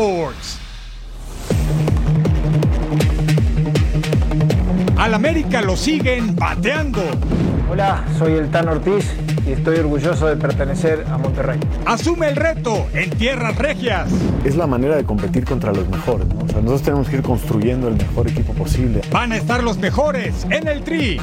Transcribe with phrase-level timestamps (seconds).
[0.00, 0.58] Sports.
[4.96, 7.02] Al América lo siguen bateando.
[7.70, 9.04] Hola, soy el Tan Ortiz
[9.46, 11.60] y estoy orgulloso de pertenecer a Monterrey.
[11.84, 14.10] Asume el reto en tierras regias.
[14.42, 16.26] Es la manera de competir contra los mejores.
[16.28, 16.44] ¿no?
[16.44, 19.02] O sea, nosotros tenemos que ir construyendo el mejor equipo posible.
[19.10, 21.20] Van a estar los mejores en el tri.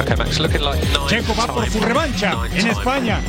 [0.00, 2.70] Okay, Max, looking like nine Checo va por su revancha en time.
[2.70, 3.20] España.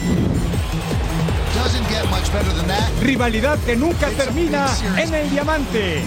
[3.02, 6.02] Rivalidad que nunca termina en el diamante.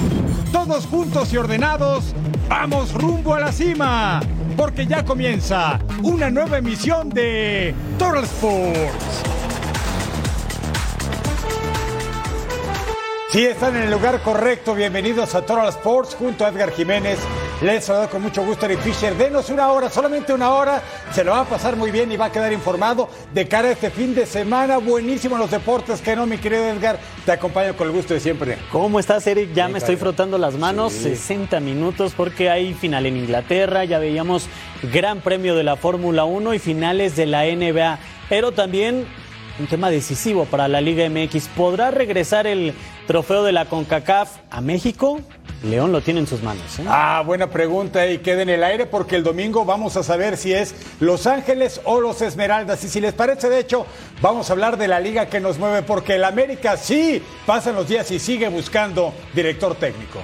[0.51, 2.15] Todos juntos y ordenados,
[2.49, 4.21] vamos rumbo a la cima.
[4.57, 9.23] Porque ya comienza una nueva emisión de Total Sports.
[13.31, 17.19] Si están en el lugar correcto, bienvenidos a Total Sports junto a Edgar Jiménez.
[17.63, 19.17] Les saludo con mucho gusto Eric Fisher.
[19.17, 20.83] Denos una hora, solamente una hora.
[21.13, 23.71] Se lo va a pasar muy bien y va a quedar informado de cara a
[23.71, 24.79] este fin de semana.
[24.79, 26.99] Buenísimo los deportes, que no, mi querido Edgar.
[27.25, 28.59] Te acompaño con el gusto de siempre.
[28.73, 29.55] ¿Cómo estás, Eric?
[29.55, 30.93] Ya me estoy frotando las manos.
[30.93, 31.11] Sí.
[31.11, 33.85] 60 minutos porque hay final en Inglaterra.
[33.85, 34.49] Ya veíamos
[34.93, 37.97] Gran Premio de la Fórmula 1 y finales de la NBA.
[38.29, 39.07] Pero también
[39.59, 41.49] un tema decisivo para la Liga MX.
[41.49, 42.75] ¿Podrá regresar el
[43.07, 45.21] trofeo de la CONCACAF a México?
[45.63, 46.79] León lo tiene en sus manos.
[46.79, 46.85] ¿eh?
[46.89, 50.53] Ah, buena pregunta y queda en el aire porque el domingo vamos a saber si
[50.53, 52.83] es Los Ángeles o los Esmeraldas.
[52.85, 53.87] Y si les parece, de hecho,
[54.21, 57.89] vamos a hablar de la liga que nos mueve porque el América sí pasan los
[57.89, 60.21] días y sigue buscando director técnico.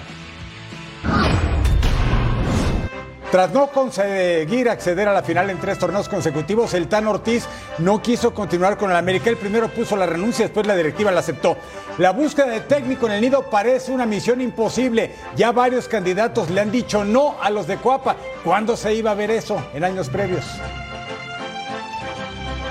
[3.31, 7.45] Tras no conseguir acceder a la final en tres torneos consecutivos, el Tan Ortiz
[7.77, 9.29] no quiso continuar con el América.
[9.29, 11.59] El primero puso la renuncia, después la directiva la aceptó.
[11.99, 15.15] La búsqueda de técnico en el nido parece una misión imposible.
[15.37, 18.17] Ya varios candidatos le han dicho no a los de Cuapa.
[18.43, 19.63] ¿Cuándo se iba a ver eso?
[19.75, 20.47] En años previos.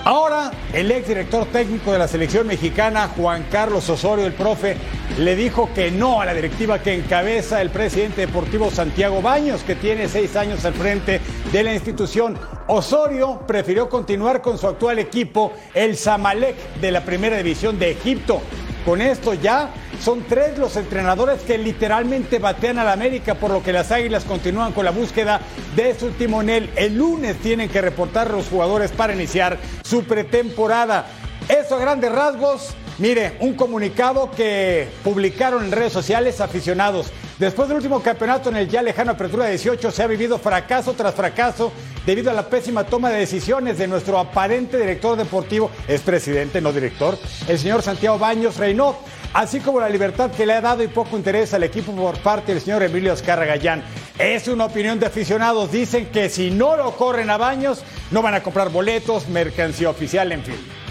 [0.08, 4.78] Ahora, el ex director técnico de la selección mexicana, Juan Carlos Osorio, el profe,
[5.20, 9.76] le dijo que no a la directiva que encabeza el presidente deportivo Santiago Baños, que
[9.76, 11.20] tiene seis años al frente
[11.52, 12.40] de la institución.
[12.68, 18.42] Osorio prefirió continuar con su actual equipo, el Zamalek de la primera división de Egipto.
[18.88, 19.72] Con esto ya
[20.02, 24.24] son tres los entrenadores que literalmente batean a la América, por lo que las Águilas
[24.24, 25.42] continúan con la búsqueda
[25.76, 26.70] de su timonel.
[26.78, 31.06] El lunes tienen que reportar los jugadores para iniciar su pretemporada.
[31.50, 32.78] Eso a grandes rasgos.
[33.00, 37.12] Mire, un comunicado que publicaron en redes sociales aficionados.
[37.38, 41.14] Después del último campeonato en el ya lejano Apertura 18 se ha vivido fracaso tras
[41.14, 41.72] fracaso
[42.08, 46.74] debido a la pésima toma de decisiones de nuestro aparente director deportivo, es presidente, no
[46.74, 48.96] director, el señor Santiago Baños Reynó,
[49.34, 52.54] así como la libertad que le ha dado y poco interés al equipo por parte
[52.54, 53.84] del señor Emilio Azcarra Gallán.
[54.18, 58.34] Es una opinión de aficionados, dicen que si no lo corren a Baños, no van
[58.34, 60.87] a comprar boletos, mercancía oficial, en fin.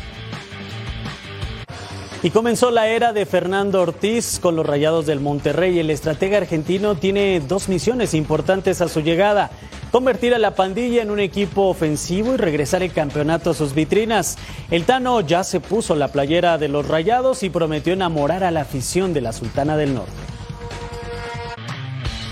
[2.26, 5.78] Y comenzó la era de Fernando Ortiz con los Rayados del Monterrey.
[5.78, 9.52] El estratega argentino tiene dos misiones importantes a su llegada.
[9.92, 14.38] Convertir a la pandilla en un equipo ofensivo y regresar el campeonato a sus vitrinas.
[14.72, 18.62] El Tano ya se puso la playera de los Rayados y prometió enamorar a la
[18.62, 20.35] afición de la Sultana del Norte.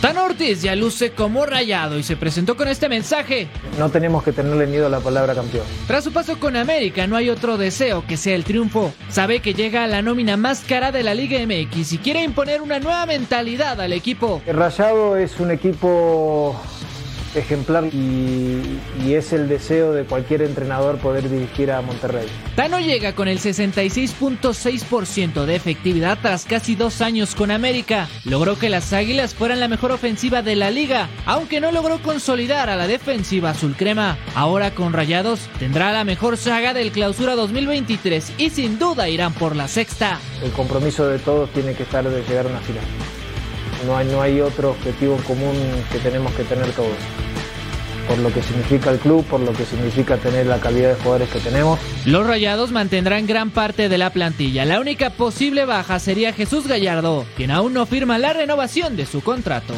[0.04, 3.48] Tan Ortiz ya luce como rayado y se presentó con este mensaje.
[3.78, 5.64] No tenemos que tenerle miedo a la palabra campeón.
[5.86, 8.92] Tras su paso con América no hay otro deseo que sea el triunfo.
[9.08, 12.60] Sabe que llega a la nómina más cara de la Liga MX y quiere imponer
[12.60, 14.42] una nueva mentalidad al equipo.
[14.44, 16.54] El Rayado es un equipo
[17.34, 22.26] ejemplar y, y es el deseo de cualquier entrenador poder dirigir a Monterrey.
[22.56, 28.08] Tano llega con el 66.6% de efectividad tras casi dos años con América.
[28.24, 32.70] Logró que las Águilas fueran la mejor ofensiva de la liga, aunque no logró consolidar
[32.70, 34.16] a la defensiva azul crema.
[34.34, 39.56] Ahora con Rayados tendrá la mejor saga del clausura 2023 y sin duda irán por
[39.56, 40.18] la sexta.
[40.42, 42.84] El compromiso de todos tiene que estar de llegar a una final.
[43.86, 45.54] No hay, no hay otro objetivo en común
[45.92, 46.96] que tenemos que tener todos.
[48.08, 51.30] Por lo que significa el club, por lo que significa tener la calidad de jugadores
[51.30, 51.78] que tenemos.
[52.04, 54.64] Los Rayados mantendrán gran parte de la plantilla.
[54.64, 59.22] La única posible baja sería Jesús Gallardo, quien aún no firma la renovación de su
[59.22, 59.74] contrato.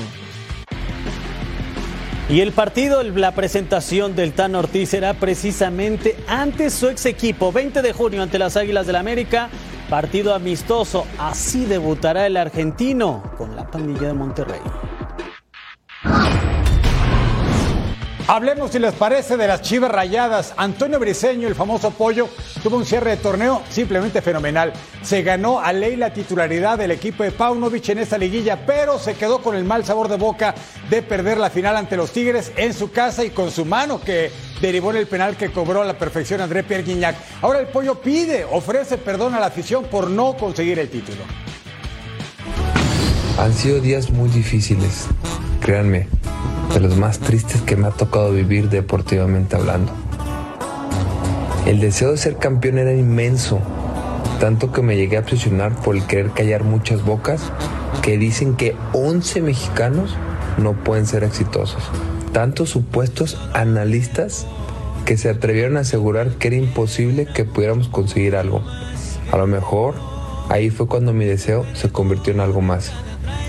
[2.29, 7.83] Y el partido, la presentación del Tan Ortiz será precisamente ante su ex equipo, 20
[7.83, 9.49] de junio ante las Águilas del América,
[9.89, 11.07] partido amistoso.
[11.19, 14.61] Así debutará el argentino con la pandilla de Monterrey.
[18.29, 20.53] Hablemos, si les parece, de las chivas rayadas.
[20.57, 22.29] Antonio Briseño, el famoso pollo,
[22.61, 24.73] tuvo un cierre de torneo simplemente fenomenal.
[25.03, 29.15] Se ganó a ley la titularidad del equipo de Paunovic en esta liguilla, pero se
[29.15, 30.57] quedó con el mal sabor de boca
[30.91, 34.33] de perder la final ante los Tigres en su casa y con su mano que
[34.61, 37.15] derivó en el penal que cobró a la perfección André Pierre Guignac.
[37.43, 41.23] Ahora el pollo pide, ofrece perdón a la afición por no conseguir el título.
[43.39, 45.07] Han sido días muy difíciles,
[45.61, 46.09] créanme
[46.73, 49.93] de los más tristes que me ha tocado vivir deportivamente hablando.
[51.67, 53.59] El deseo de ser campeón era inmenso,
[54.41, 57.53] tanto que me llegué a obsesionar por el querer callar muchas bocas
[58.03, 60.15] que dicen que 11 mexicanos
[60.59, 61.83] no pueden ser exitosos.
[62.33, 64.47] Tantos supuestos analistas
[65.05, 68.63] que se atrevieron a asegurar que era imposible que pudiéramos conseguir algo.
[69.33, 69.95] A lo mejor
[70.49, 72.93] ahí fue cuando mi deseo se convirtió en algo más.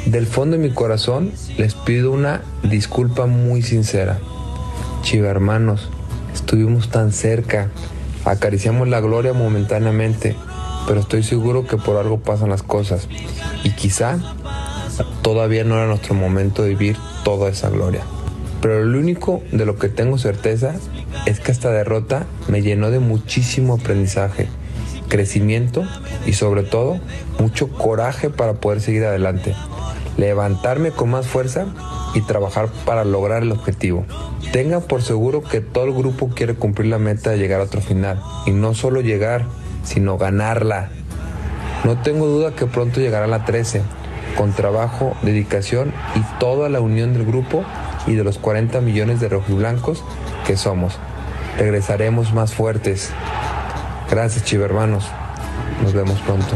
[0.08, 4.20] Del fondo de mi corazón les pido una disculpa muy sincera.
[5.02, 5.90] Chiva hermanos,
[6.34, 7.72] estuvimos tan cerca,
[8.24, 10.34] acariciamos la gloria momentáneamente,
[10.88, 13.10] pero estoy seguro que por algo pasan las cosas
[13.66, 14.18] y quizá
[15.24, 16.96] todavía no era nuestro momento de vivir
[17.26, 18.04] toda esa gloria.
[18.62, 20.74] Pero lo único de lo que tengo certeza
[21.26, 24.48] es que esta derrota me llenó de muchísimo aprendizaje,
[25.10, 25.84] crecimiento
[26.26, 26.98] y sobre todo
[27.40, 29.54] mucho coraje para poder seguir adelante
[30.18, 31.66] levantarme con más fuerza
[32.14, 34.06] y trabajar para lograr el objetivo.
[34.52, 37.82] Tengan por seguro que todo el grupo quiere cumplir la meta de llegar a otro
[37.82, 39.46] final y no solo llegar,
[39.84, 40.90] sino ganarla.
[41.84, 43.82] No tengo duda que pronto llegará la 13,
[44.36, 47.64] con trabajo, dedicación y toda la unión del grupo
[48.08, 50.04] y de los 40 millones de rojiblancos
[50.46, 50.98] que somos.
[51.58, 53.12] Regresaremos más fuertes.
[54.10, 55.06] Gracias, chivermanos.
[55.84, 56.56] Nos vemos pronto.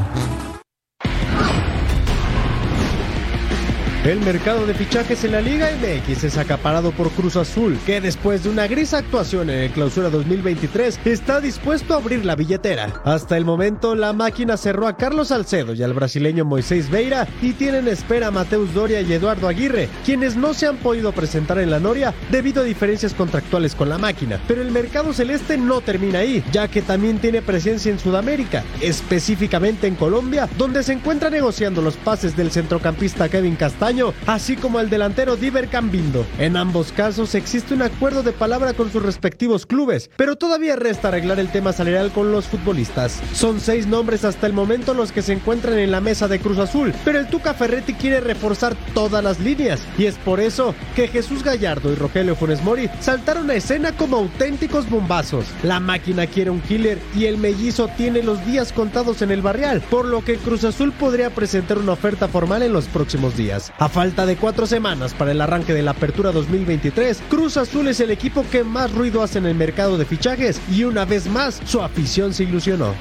[4.12, 8.44] El mercado de fichajes en la Liga MX es acaparado por Cruz Azul, que después
[8.44, 12.92] de una gris actuación en el clausura 2023 está dispuesto a abrir la billetera.
[13.06, 17.54] Hasta el momento, la máquina cerró a Carlos Salcedo y al brasileño Moisés Veira y
[17.54, 21.72] tienen espera a Mateus Doria y Eduardo Aguirre, quienes no se han podido presentar en
[21.72, 24.42] la Noria debido a diferencias contractuales con la máquina.
[24.46, 29.88] Pero el mercado celeste no termina ahí, ya que también tiene presencia en Sudamérica, específicamente
[29.88, 34.90] en Colombia, donde se encuentra negociando los pases del centrocampista Kevin Castaño así como el
[34.90, 36.26] delantero Diver Cambindo.
[36.40, 41.10] En ambos casos existe un acuerdo de palabra con sus respectivos clubes, pero todavía resta
[41.10, 43.22] arreglar el tema salarial con los futbolistas.
[43.34, 46.58] Son seis nombres hasta el momento los que se encuentran en la mesa de Cruz
[46.58, 51.08] Azul, pero el Tuca Ferretti quiere reforzar todas las líneas y es por eso que
[51.08, 55.46] Jesús Gallardo y Rogelio Funes Mori saltaron a escena como auténticos bombazos.
[55.64, 59.82] La máquina quiere un killer y el mellizo tiene los días contados en el barrial,
[59.82, 63.72] por lo que Cruz Azul podría presentar una oferta formal en los próximos días.
[63.82, 68.00] A falta de cuatro semanas para el arranque de la apertura 2023, Cruz Azul es
[68.00, 71.60] el equipo que más ruido hace en el mercado de fichajes y una vez más
[71.66, 72.94] su afición se ilusionó.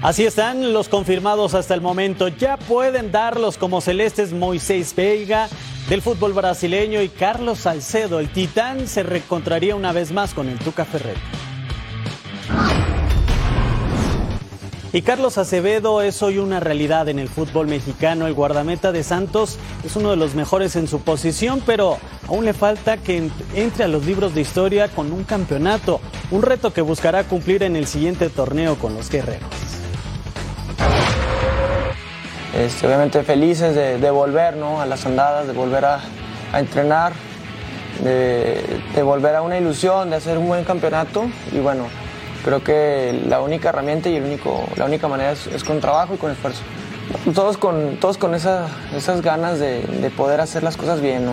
[0.00, 2.28] Así están los confirmados hasta el momento.
[2.28, 5.50] Ya pueden darlos como celestes Moisés Veiga
[5.90, 8.18] del fútbol brasileño y Carlos Salcedo.
[8.18, 11.20] El titán se reencontraría una vez más con el Tuca Ferretti.
[14.92, 18.26] Y Carlos Acevedo es hoy una realidad en el fútbol mexicano.
[18.26, 22.54] El guardameta de Santos es uno de los mejores en su posición, pero aún le
[22.54, 26.00] falta que entre a los libros de historia con un campeonato,
[26.32, 29.48] un reto que buscará cumplir en el siguiente torneo con los guerreros.
[32.58, 34.80] Este, obviamente felices de, volver ¿no?
[34.80, 36.00] a las andadas, de volver a,
[36.52, 37.12] entrenar,
[38.02, 38.60] de,
[38.92, 41.86] de volver a una ilusión, de hacer un buen campeonato y bueno,
[42.44, 46.16] creo que la única herramienta y el único, la única manera es, con trabajo y
[46.16, 46.62] con esfuerzo.
[47.34, 48.70] Todos con, todos con esas
[49.22, 51.26] ganas de, poder hacer las cosas bien,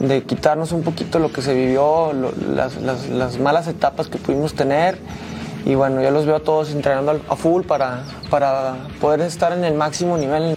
[0.00, 4.98] de, quitarnos un poquito lo que se vivió, las, malas etapas que pudimos tener.
[5.66, 9.64] Y bueno, yo los veo a todos entrenando a full para, para poder estar en
[9.64, 10.56] el máximo nivel.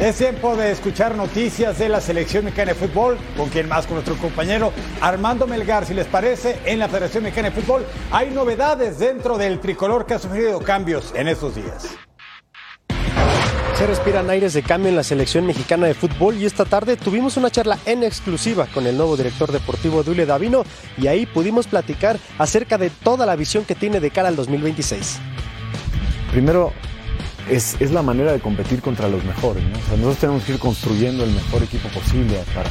[0.00, 3.94] Es tiempo de escuchar noticias de la selección mexicana de fútbol, con quien más, con
[3.94, 5.84] nuestro compañero Armando Melgar.
[5.86, 10.14] Si les parece, en la Federación Mexicana de Fútbol hay novedades dentro del tricolor que
[10.14, 11.96] ha sufrido cambios en estos días.
[13.74, 17.36] Se respiran aires de cambio en la selección mexicana de fútbol y esta tarde tuvimos
[17.36, 20.64] una charla en exclusiva con el nuevo director deportivo Dule Davino
[20.96, 25.18] y ahí pudimos platicar acerca de toda la visión que tiene de cara al 2026.
[26.32, 26.72] Primero,
[27.50, 29.62] es, la manera de competir contra los mejores.
[29.90, 32.70] nosotros tenemos que ir construyendo el mejor equipo posible para,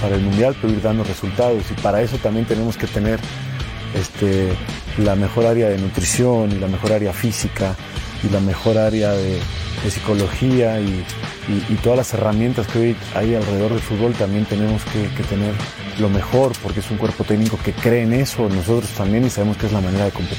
[0.00, 1.62] para el Mundial, pero ir dando resultados.
[1.70, 3.18] Y para eso también tenemos que tener
[3.94, 4.52] este,
[4.98, 7.74] la mejor área de nutrición y la mejor área física
[8.22, 9.40] y la mejor área de,
[9.84, 11.04] de psicología y,
[11.48, 15.52] y- todas las herramientas que hoy hay alrededor del fútbol, también tenemos que, que tener
[15.98, 19.56] lo mejor, porque es un cuerpo técnico que cree en eso, nosotros también, y sabemos
[19.56, 20.38] que es la manera de competir.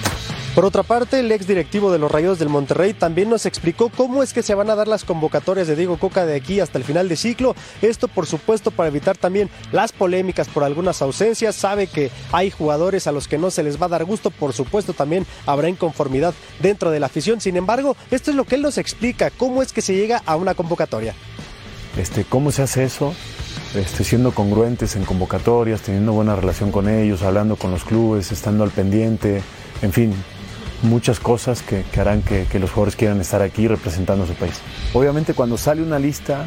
[0.53, 4.23] Por otra parte, el ex directivo de los Rayados del Monterrey también nos explicó cómo
[4.23, 6.83] es que se van a dar las convocatorias de Diego Coca de aquí hasta el
[6.83, 7.55] final de ciclo.
[7.83, 11.55] Esto, por supuesto, para evitar también las polémicas por algunas ausencias.
[11.55, 14.31] Sabe que hay jugadores a los que no se les va a dar gusto.
[14.31, 17.39] Por supuesto, también habrá inconformidad dentro de la afición.
[17.39, 20.35] Sin embargo, esto es lo que él nos explica, cómo es que se llega a
[20.37, 20.96] una convocatoria.
[21.97, 23.13] Este, ¿Cómo se hace eso?
[23.75, 28.63] Este, siendo congruentes en convocatorias, teniendo buena relación con ellos, hablando con los clubes, estando
[28.63, 29.41] al pendiente,
[29.81, 30.13] en fin,
[30.83, 34.61] muchas cosas que, harán que, que los jugadores quieran estar aquí representando a su país.
[34.93, 36.45] Obviamente cuando sale una lista,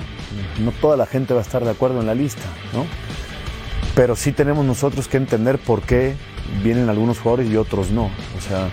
[0.61, 2.87] no toda la gente va a estar de acuerdo en la lista, ¿no?
[3.95, 6.15] Pero sí tenemos nosotros que entender por qué
[6.63, 8.05] vienen algunos jugadores y otros no.
[8.07, 8.69] O sea,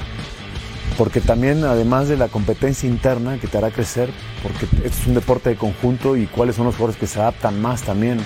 [0.97, 4.09] porque también además de la competencia interna que te hará crecer,
[4.41, 7.61] porque esto es un deporte de conjunto y cuáles son los jugadores que se adaptan
[7.61, 8.19] más también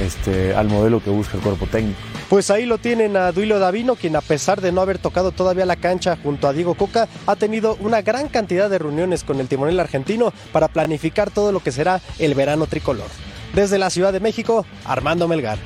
[0.00, 1.98] este, al modelo que busca el cuerpo técnico.
[2.28, 5.66] Pues ahí lo tienen a Duilo Davino, quien a pesar de no haber tocado todavía
[5.66, 9.48] la cancha junto a Diego Coca, ha tenido una gran cantidad de reuniones con el
[9.48, 13.08] timonel argentino para planificar todo lo que será el verano tricolor.
[13.54, 15.58] Desde la Ciudad de México, Armando Melgar.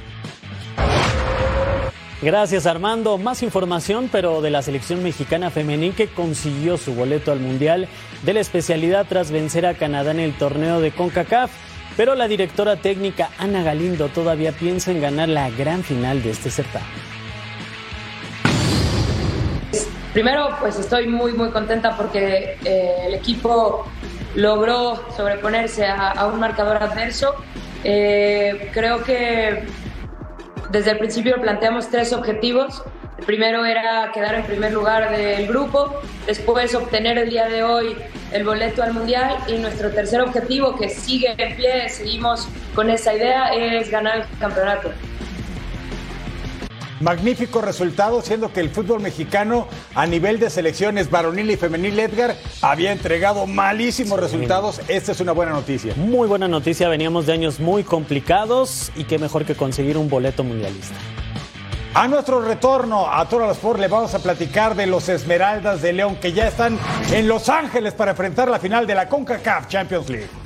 [2.22, 3.18] Gracias Armando.
[3.18, 7.88] Más información, pero de la selección mexicana femenil que consiguió su boleto al Mundial
[8.22, 11.50] de la especialidad tras vencer a Canadá en el torneo de CONCACAF.
[11.96, 16.50] Pero la directora técnica Ana Galindo todavía piensa en ganar la gran final de este
[16.50, 16.88] certamen.
[20.12, 23.86] Primero, pues estoy muy, muy contenta porque eh, el equipo
[24.34, 27.34] logró sobreponerse a, un marcador adverso.
[27.84, 29.64] Eh, creo que
[30.76, 32.82] desde el principio planteamos tres objetivos.
[33.18, 37.96] El primero era quedar en primer lugar del grupo, después obtener el día de hoy
[38.30, 43.14] el boleto al Mundial y nuestro tercer objetivo, que sigue en pie, seguimos con esa
[43.14, 44.90] idea, es ganar el campeonato.
[47.00, 52.36] Magnífico resultado, siendo que el fútbol mexicano a nivel de selecciones varonil y femenil, Edgar,
[52.62, 54.80] había entregado malísimos resultados.
[54.88, 55.94] Esta es una buena noticia.
[55.96, 60.42] Muy buena noticia, veníamos de años muy complicados y qué mejor que conseguir un boleto
[60.42, 60.94] mundialista.
[61.92, 66.16] A nuestro retorno a Toro Sport le vamos a platicar de los Esmeraldas de León
[66.16, 66.78] que ya están
[67.10, 70.45] en Los Ángeles para enfrentar la final de la CONCACAF Champions League.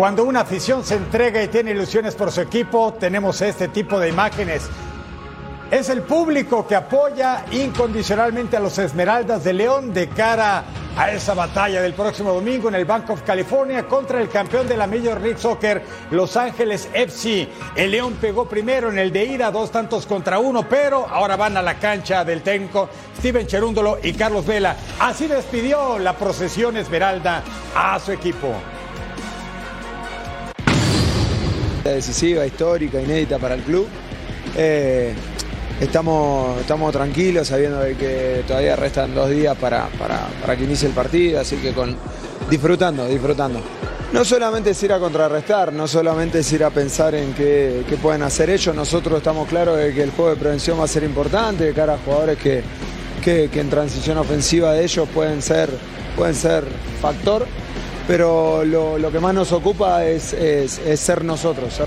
[0.00, 4.08] Cuando una afición se entrega y tiene ilusiones por su equipo, tenemos este tipo de
[4.08, 4.66] imágenes.
[5.70, 10.64] Es el público que apoya incondicionalmente a los Esmeraldas de León de cara
[10.96, 14.78] a esa batalla del próximo domingo en el Bank of California contra el campeón de
[14.78, 17.46] la Major League Soccer, Los Ángeles FC.
[17.76, 21.58] El León pegó primero en el de ida, dos tantos contra uno, pero ahora van
[21.58, 22.88] a la cancha del técnico
[23.18, 24.78] Steven Cherúndolo y Carlos Vela.
[24.98, 27.42] Así despidió la procesión Esmeralda
[27.76, 28.54] a su equipo.
[31.88, 33.86] Decisiva, histórica, inédita para el club.
[34.56, 35.14] Eh,
[35.80, 40.88] estamos, estamos tranquilos sabiendo de que todavía restan dos días para, para, para que inicie
[40.88, 41.96] el partido, así que con,
[42.48, 43.60] disfrutando, disfrutando.
[44.12, 47.96] No solamente es ir a contrarrestar, no solamente es ir a pensar en qué, qué
[47.96, 51.04] pueden hacer ellos, nosotros estamos claros de que el juego de prevención va a ser
[51.04, 52.62] importante de cara a jugadores que,
[53.22, 55.70] que, que en transición ofensiva de ellos pueden ser,
[56.16, 56.64] pueden ser
[57.00, 57.46] factor
[58.06, 60.34] pero lo, que más nos ocupa es,
[60.96, 61.80] ser nosotros.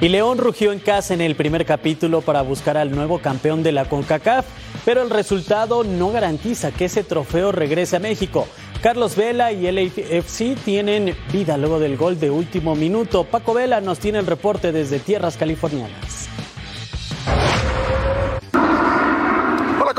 [0.00, 3.72] Y León rugió en casa en el primer capítulo para buscar al nuevo campeón de
[3.72, 4.46] la CONCACAF,
[4.86, 8.46] pero el resultado no garantiza que ese trofeo regrese a México.
[8.82, 13.24] Carlos Vela y LAFC tienen vida luego del gol de último minuto.
[13.24, 16.29] Paco Vela nos tiene el reporte desde tierras californianas.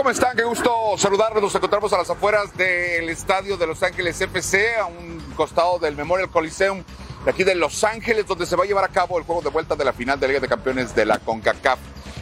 [0.01, 0.35] ¿Cómo están?
[0.35, 1.43] Qué gusto saludarlos.
[1.43, 5.95] Nos encontramos a las afueras del estadio de Los Ángeles FC, a un costado del
[5.95, 6.83] Memorial Coliseum
[7.23, 9.51] de aquí de Los Ángeles, donde se va a llevar a cabo el juego de
[9.51, 11.77] vuelta de la final de Liga de Campeones de la CONCACAF.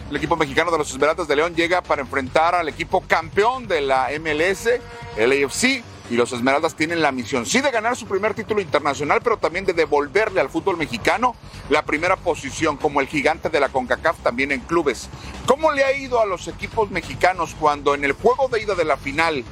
[0.09, 3.79] El equipo mexicano de los Esmeraldas de León llega para enfrentar al equipo campeón de
[3.79, 4.67] la MLS,
[5.15, 9.21] el AFC, y los Esmeraldas tienen la misión, sí, de ganar su primer título internacional,
[9.23, 11.35] pero también de devolverle al fútbol mexicano
[11.69, 15.09] la primera posición como el gigante de la CONCACAF también en clubes.
[15.45, 18.85] ¿Cómo le ha ido a los equipos mexicanos cuando en el juego de ida de
[18.85, 19.43] la final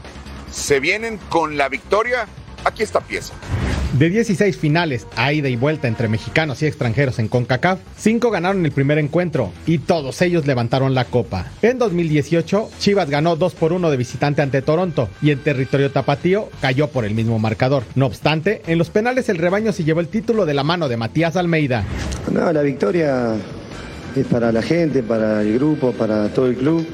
[0.51, 2.27] se vienen con la victoria?
[2.65, 3.33] Aquí está pieza.
[3.97, 8.63] De 16 finales a ida y vuelta entre mexicanos y extranjeros en CONCACAF, 5 ganaron
[8.63, 11.47] el primer encuentro y todos ellos levantaron la copa.
[11.63, 16.47] En 2018, Chivas ganó 2 por 1 de visitante ante Toronto y en territorio tapatío
[16.61, 17.85] cayó por el mismo marcador.
[17.95, 20.97] No obstante, en los penales el rebaño se llevó el título de la mano de
[20.97, 21.83] Matías Almeida.
[22.31, 23.33] No, la victoria
[24.15, 26.85] es para la gente, para el grupo, para todo el club.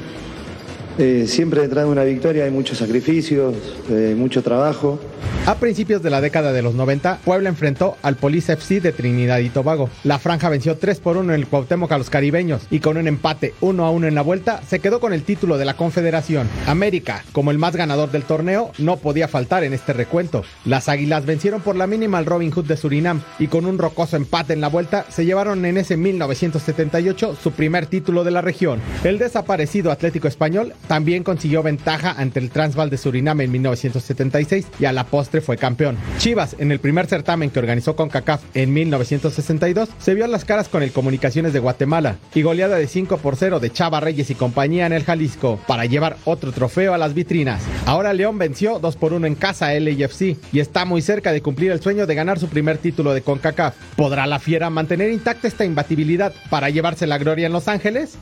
[0.98, 3.56] Eh, siempre detrás de una victoria hay muchos sacrificios,
[3.90, 5.00] eh, mucho trabajo.
[5.46, 9.40] A principios de la década de los 90, Puebla enfrentó al Police FC de Trinidad
[9.40, 9.90] y Tobago.
[10.06, 13.08] La franja venció 3 por 1 en el Cuauhtémoc a los caribeños y con un
[13.08, 16.48] empate 1 a 1 en la vuelta se quedó con el título de la Confederación.
[16.66, 20.44] América, como el más ganador del torneo, no podía faltar en este recuento.
[20.64, 24.16] Las Águilas vencieron por la mínima al Robin Hood de Surinam y con un rocoso
[24.16, 28.80] empate en la vuelta se llevaron en ese 1978 su primer título de la región.
[29.04, 34.86] El desaparecido Atlético Español también consiguió ventaja ante el Transvaal de Surinam en 1976 y
[34.86, 35.98] a la postre fue campeón.
[36.18, 40.70] Chivas, en el primer certamen que organizó con CACAF en 1962, se vio las caras
[40.70, 44.36] con el Comunicaciones de Guatemala y goleada de 5 por 0 de Chava Reyes y
[44.36, 47.62] compañía en el Jalisco para llevar otro trofeo a las vitrinas.
[47.86, 51.42] Ahora León venció 2 por 1 en casa a LAFC y está muy cerca de
[51.42, 53.76] cumplir el sueño de ganar su primer título de CONCACAF.
[53.96, 58.18] ¿Podrá la Fiera mantener intacta esta imbatibilidad para llevarse la gloria en Los Ángeles?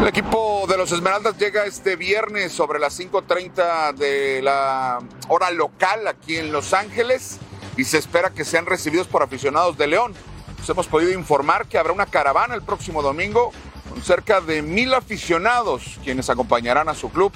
[0.00, 6.08] El equipo de los Esmeraldas llega este viernes sobre las 5.30 de la hora local
[6.08, 7.38] aquí en Los Ángeles
[7.76, 10.14] y se espera que sean recibidos por aficionados de León.
[10.58, 13.52] Nos hemos podido informar que habrá una caravana el próximo domingo
[13.90, 17.30] con cerca de mil aficionados quienes acompañarán a su club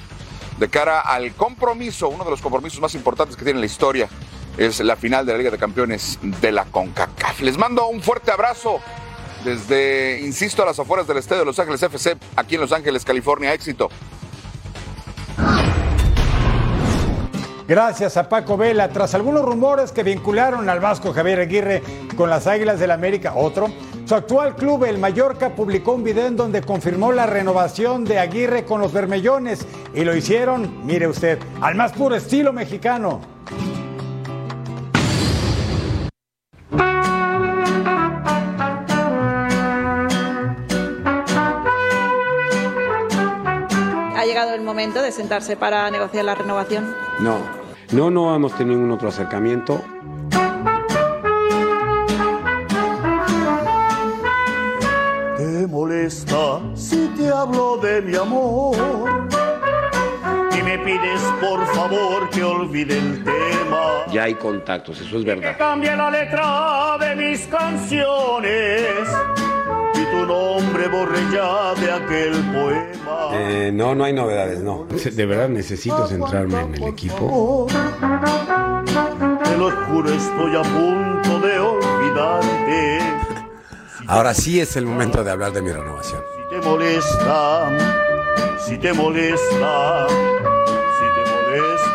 [0.57, 4.09] de cara al compromiso, uno de los compromisos más importantes que tiene la historia.
[4.57, 7.41] Es la final de la Liga de Campeones de la CONCACAF.
[7.41, 8.81] Les mando un fuerte abrazo
[9.45, 13.05] desde, insisto, a las afueras del estadio de Los Ángeles FC, aquí en Los Ángeles,
[13.05, 13.53] California.
[13.53, 13.89] Éxito.
[17.67, 18.89] Gracias a Paco Vela.
[18.89, 21.81] Tras algunos rumores que vincularon al vasco Javier Aguirre
[22.15, 23.67] con las Águilas del América, otro,
[24.05, 28.65] su actual club, el Mallorca, publicó un video en donde confirmó la renovación de Aguirre
[28.65, 33.34] con los Bermellones y lo hicieron, mire usted, al más puro estilo mexicano.
[44.45, 46.95] Llegado el momento de sentarse para negociar la renovación?
[47.19, 47.37] No,
[47.91, 49.81] no, no hemos tenido ningún otro acercamiento.
[55.37, 58.75] ¿Te molesta si te hablo de mi amor?
[60.57, 64.05] Y me pides por favor que olvide el tema.
[64.11, 65.51] Ya hay contactos, eso es verdad.
[65.51, 69.09] Que cambie la letra de mis canciones.
[69.95, 72.94] Y tu nombre borre ya de aquel poema.
[73.33, 74.85] Eh, no, no hay novedades, no.
[74.85, 77.67] De verdad necesito centrarme en el equipo.
[79.43, 82.99] Te lo juro, estoy a punto de olvidarte.
[84.07, 86.21] Ahora sí es el momento de hablar de mi renovación.
[86.37, 87.69] Si te molesta,
[88.59, 91.85] si te molesta, si te molesta.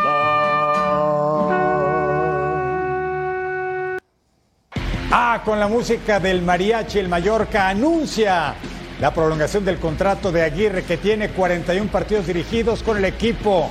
[5.12, 8.54] Ah, con la música del mariachi, el Mallorca anuncia
[9.00, 13.70] la prolongación del contrato de Aguirre que tiene 41 partidos dirigidos con el equipo.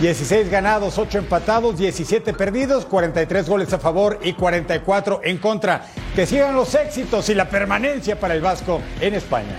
[0.00, 5.86] 16 ganados, 8 empatados, 17 perdidos, 43 goles a favor y 44 en contra.
[6.14, 9.58] Que sigan los éxitos y la permanencia para el Vasco en España.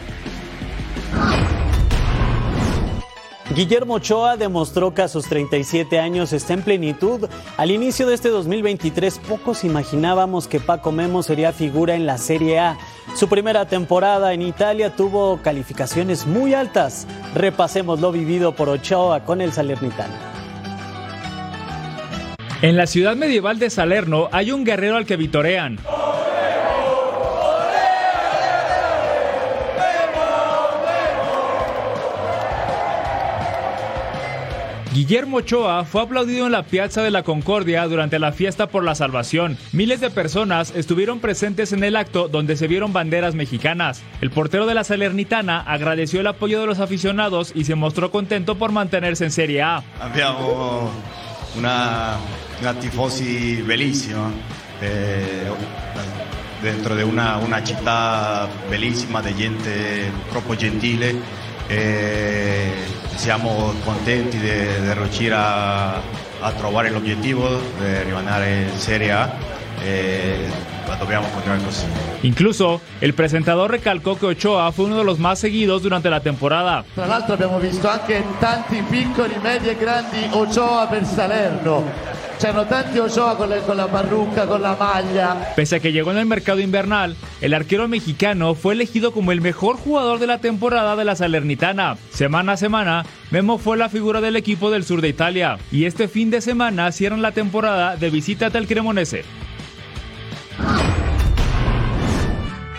[3.55, 7.27] Guillermo Ochoa demostró que a sus 37 años está en plenitud.
[7.57, 12.59] Al inicio de este 2023 pocos imaginábamos que Paco Memo sería figura en la Serie
[12.59, 12.77] A.
[13.15, 17.07] Su primera temporada en Italia tuvo calificaciones muy altas.
[17.33, 20.13] Repasemos lo vivido por Ochoa con el Salernitana.
[22.62, 25.79] En la ciudad medieval de Salerno hay un guerrero al que vitorean.
[34.91, 38.95] Guillermo Ochoa fue aplaudido en la Piazza de la Concordia durante la fiesta por la
[38.95, 39.56] salvación.
[39.71, 44.02] Miles de personas estuvieron presentes en el acto donde se vieron banderas mexicanas.
[44.19, 48.56] El portero de la Salernitana agradeció el apoyo de los aficionados y se mostró contento
[48.56, 49.84] por mantenerse en Serie A.
[49.99, 50.89] Abbiamo
[51.56, 52.15] una,
[52.60, 54.32] una tifosi bellissima
[54.82, 55.49] eh,
[56.63, 61.47] dentro di una, una città bellissima di gente troppo gentile.
[61.71, 62.71] Eh,
[63.15, 64.49] siamo contenti di,
[64.93, 65.93] riuscire a,
[66.39, 69.32] a trovare l'obiettivo di rimanere in Serie A
[69.79, 70.49] e
[70.97, 71.86] dobbiamo continuare così.
[72.21, 76.84] Incluso, el presentador recalcó que Ochoa fue uno de los más seguidos durante la temporada.
[76.95, 82.17] Tra l'altro abbiamo visto anche tanti piccoli, medi e grandi Ochoa per Salerno.
[82.39, 85.54] C'hanno tanti Ochoa con la, con la parrucca, con la maglia.
[85.58, 89.41] Pese a que llegó en el mercado invernal, el arquero mexicano fue elegido como el
[89.41, 91.97] mejor jugador de la temporada de la Salernitana.
[92.12, 95.58] Semana a semana, Memo fue la figura del equipo del sur de Italia.
[95.69, 99.25] Y este fin de semana cierran la temporada de visita al Cremonese.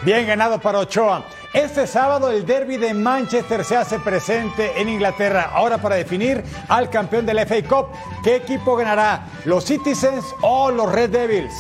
[0.02, 1.26] Bien ganado para Ochoa.
[1.52, 5.50] Este sábado el derby de Manchester se hace presente en Inglaterra.
[5.52, 7.88] Ahora para definir al campeón de la FA Cup.
[8.22, 9.26] ¿Qué equipo ganará?
[9.44, 11.52] ¿Los Citizens o los Red Devils?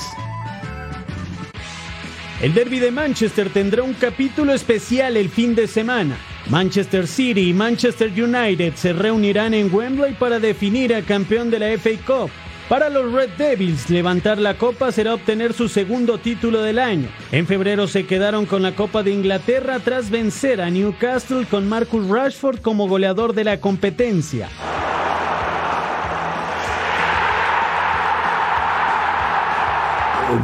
[2.40, 6.16] El derby de Manchester tendrá un capítulo especial el fin de semana.
[6.48, 11.76] Manchester City y Manchester United se reunirán en Wembley para definir al campeón de la
[11.76, 12.30] FA Cup.
[12.70, 17.08] Para los Red Devils, levantar la copa será obtener su segundo título del año.
[17.32, 22.06] En febrero se quedaron con la Copa de Inglaterra tras vencer a Newcastle con Marcus
[22.06, 24.48] Rashford como goleador de la competencia.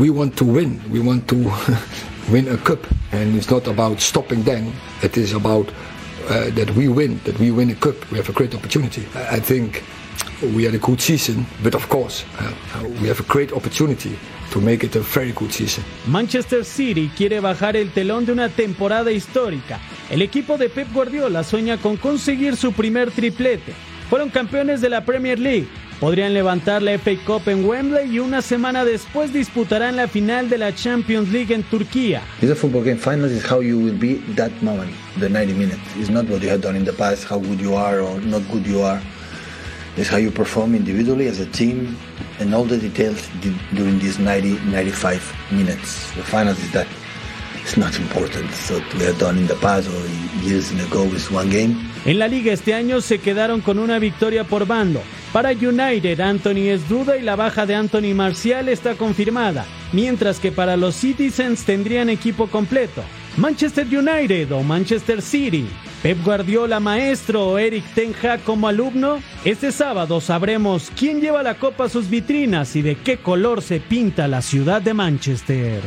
[0.00, 0.80] We want to win.
[0.90, 1.36] We want to
[2.28, 2.80] win a cup,
[3.12, 4.72] and it's not about stopping them.
[5.00, 5.68] It is about
[6.28, 7.20] uh, that we win.
[7.24, 7.94] That we win a cup.
[8.10, 9.06] We have a great opportunity.
[9.14, 9.84] I think
[10.42, 12.52] we had a good season, but of course, uh,
[13.00, 14.18] we have a great opportunity
[14.50, 15.84] to make it a very good season.
[16.06, 19.80] Manchester City quiere bajar el telón de una temporada histórica.
[20.10, 23.72] El equipo de Pep Guardiola sueña con conseguir su primer triplete.
[24.08, 25.66] Fueron campeones de la Premier League.
[25.98, 30.58] Podrían levantar la FA Cup en Wembley y una semana después disputarán la final de
[30.58, 32.22] la Champions League en Turquía.
[32.42, 32.98] It's a football game.
[32.98, 35.80] Final is how you will be that moment, the 90 minutes.
[35.96, 38.42] It's not what you have done in the past, how good you are or not
[38.52, 39.00] good you are.
[39.96, 41.96] It's how you perform individually as a team
[42.38, 43.30] and all the details
[43.74, 46.12] during these 90, 95 minutes.
[46.12, 46.86] The final is that.
[47.62, 48.48] It's not important.
[48.52, 50.06] So we have done in the past or
[50.46, 51.74] years ago is one game.
[52.04, 55.02] En la liga este año se quedaron con una victoria por bando.
[55.36, 60.50] Para United, Anthony es duda y la baja de Anthony Marcial está confirmada, mientras que
[60.50, 63.02] para los Citizens tendrían equipo completo.
[63.36, 65.68] Manchester United o Manchester City.
[66.02, 69.20] Pep Guardiola maestro o Eric Ten Hag como alumno.
[69.44, 73.78] Este sábado sabremos quién lleva la copa a sus vitrinas y de qué color se
[73.78, 75.82] pinta la ciudad de Manchester.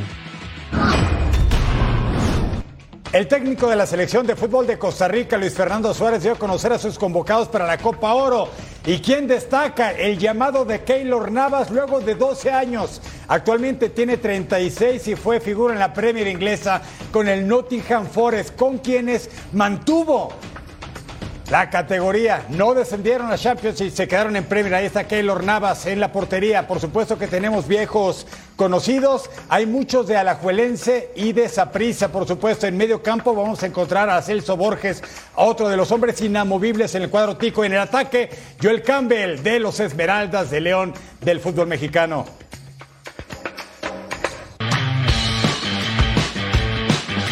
[3.11, 6.35] El técnico de la selección de fútbol de Costa Rica, Luis Fernando Suárez, dio a
[6.35, 8.49] conocer a sus convocados para la Copa Oro.
[8.85, 9.93] ¿Y quién destaca?
[9.93, 13.01] El llamado de Keylor Navas luego de 12 años.
[13.27, 18.77] Actualmente tiene 36 y fue figura en la Premier inglesa con el Nottingham Forest, con
[18.77, 20.31] quienes mantuvo
[21.49, 22.45] la categoría.
[22.49, 24.75] No descendieron a Champions y se quedaron en Premier.
[24.75, 26.67] Ahí está Keylor Navas en la portería.
[26.67, 29.29] Por supuesto que tenemos viejos conocidos.
[29.49, 32.67] Hay muchos de Alajuelense y de Saprissa, por supuesto.
[32.67, 35.03] En medio campo vamos a encontrar a Celso Borges,
[35.35, 37.65] otro de los hombres inamovibles en el cuadro tico.
[37.65, 38.29] En el ataque,
[38.61, 42.25] Joel Campbell de los Esmeraldas de León del fútbol mexicano.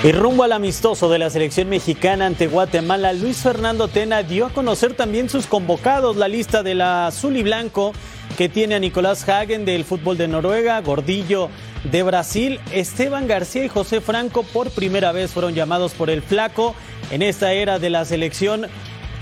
[0.04, 4.50] Y rumbo al amistoso de la selección mexicana ante Guatemala, Luis Fernando Tena dio a
[4.52, 7.94] conocer también sus convocados, la lista de la azul y blanco
[8.38, 11.50] que tiene a Nicolás Hagen del fútbol de Noruega, Gordillo
[11.92, 16.76] de Brasil, Esteban García y José Franco por primera vez fueron llamados por el flaco
[17.10, 18.68] en esta era de la selección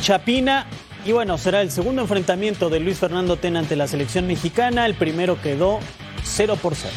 [0.01, 0.67] chapina.
[1.05, 4.85] Y bueno, será el segundo enfrentamiento de Luis Fernando Tena ante la selección mexicana.
[4.85, 5.79] El primero quedó
[6.23, 6.91] 0 por 0.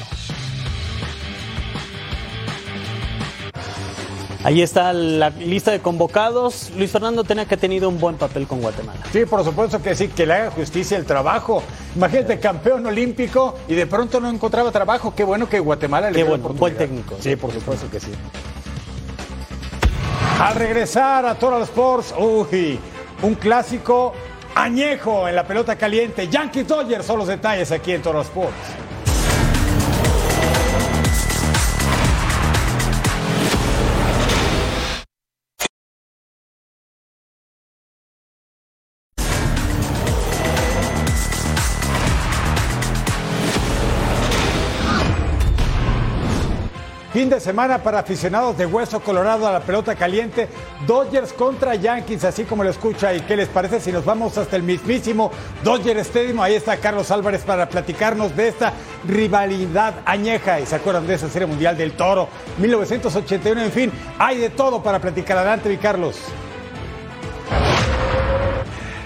[4.48, 6.70] Ahí está la lista de convocados.
[6.74, 8.98] Luis Fernando Tena que ha tenido un buen papel con Guatemala.
[9.12, 11.62] Sí, por supuesto que sí, que le haga justicia el trabajo.
[11.94, 15.14] Imagínate, campeón olímpico y de pronto no encontraba trabajo.
[15.14, 17.16] Qué bueno que Guatemala le Qué dio bueno, buen técnico.
[17.20, 18.11] Sí, por supuesto que sí.
[20.40, 22.80] Al regresar a Total Sports, uy,
[23.20, 24.14] un clásico
[24.54, 26.26] añejo en la pelota caliente.
[26.26, 28.88] Yankees Dodgers son los detalles aquí en Total Sports.
[47.18, 50.48] Fin de semana para aficionados de Hueso Colorado a la pelota caliente.
[50.87, 53.12] Dodgers contra Yankees, así como lo escucha.
[53.12, 55.33] ¿Y qué les parece si nos vamos hasta el mismísimo
[55.64, 56.38] Dodger Stadium?
[56.38, 58.72] Ahí está Carlos Álvarez para platicarnos de esta
[59.04, 60.61] rivalidad añeja.
[60.61, 62.28] Y se acuerdan de esa serie mundial del Toro,
[62.59, 63.62] 1981.
[63.62, 65.38] En fin, hay de todo para platicar.
[65.38, 66.20] Adelante, mi Carlos.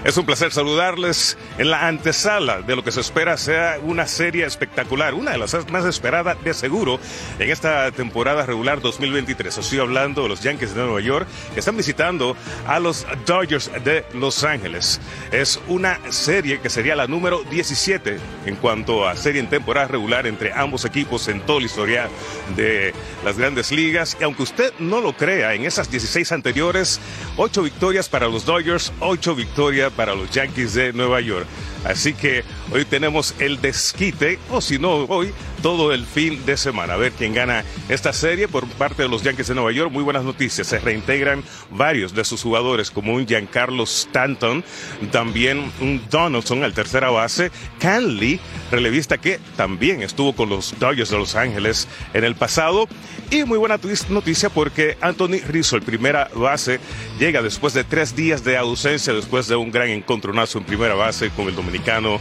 [0.03, 1.37] Es un placer saludarles.
[1.57, 5.53] En la antesala de lo que se espera sea una serie espectacular, una de las
[5.69, 6.99] más esperadas de seguro
[7.39, 9.57] en esta temporada regular 2023.
[9.57, 12.35] Estoy hablando de los Yankees de Nueva York que están visitando
[12.67, 14.99] a los Dodgers de Los Ángeles.
[15.31, 20.27] Es una serie que sería la número 17 en cuanto a serie en temporada regular
[20.27, 22.09] entre ambos equipos en toda la historia
[22.55, 24.17] de las grandes ligas.
[24.19, 26.99] Y aunque usted no lo crea, en esas 16 anteriores,
[27.37, 31.42] 8 victorias para los Dodgers, 8 victorias para los Yankees de Nueva York.
[31.85, 36.93] Así que hoy tenemos el desquite, o si no, hoy todo el fin de semana.
[36.93, 39.91] A ver quién gana esta serie por parte de los Yankees de Nueva York.
[39.91, 40.67] Muy buenas noticias.
[40.67, 44.63] Se reintegran varios de sus jugadores, como un Giancarlo Stanton,
[45.11, 47.49] también un Donaldson al tercera base,
[47.79, 52.89] Canley, relevista que también estuvo con los Dodgers de Los Ángeles en el pasado.
[53.31, 56.81] Y muy buena noticia porque Anthony Rizzo, el primera base,
[57.19, 61.29] llega después de tres días de ausencia, después de un gran encontronazo en primera base
[61.29, 62.19] con el dominicano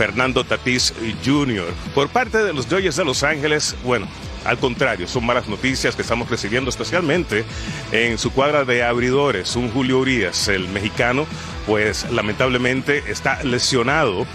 [0.00, 1.74] Fernando Tatís Jr.
[1.94, 4.08] Por parte de los Dodgers de Los Ángeles, bueno,
[4.46, 7.44] al contrario, son malas noticias que estamos recibiendo, especialmente
[7.92, 9.56] en su cuadra de abridores.
[9.56, 11.26] Un Julio Urias, el mexicano,
[11.66, 14.26] pues lamentablemente está lesionado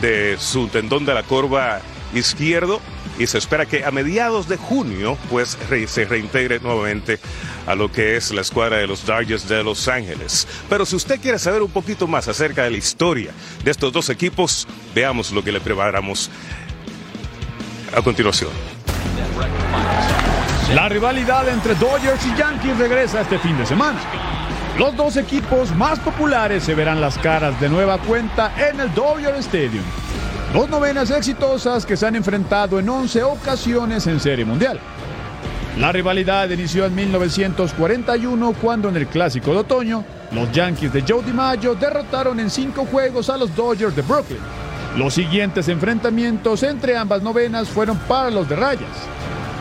[0.00, 1.82] de su tendón de la corva
[2.14, 2.80] izquierdo
[3.20, 7.20] y se espera que a mediados de junio pues se reintegre nuevamente
[7.66, 10.48] a lo que es la escuadra de los Dodgers de Los Ángeles.
[10.70, 14.08] Pero si usted quiere saber un poquito más acerca de la historia de estos dos
[14.08, 16.30] equipos, veamos lo que le preparamos
[17.94, 18.50] a continuación.
[20.74, 24.00] La rivalidad entre Dodgers y Yankees regresa este fin de semana.
[24.78, 29.34] Los dos equipos más populares se verán las caras de nueva cuenta en el Dodger
[29.34, 29.84] Stadium.
[30.52, 34.80] Dos novenas exitosas que se han enfrentado en 11 ocasiones en Serie Mundial.
[35.78, 41.22] La rivalidad inició en 1941 cuando en el Clásico de Otoño los Yankees de Joe
[41.22, 44.40] DiMaggio derrotaron en cinco juegos a los Dodgers de Brooklyn.
[44.96, 48.90] Los siguientes enfrentamientos entre ambas novenas fueron para los de Rayas.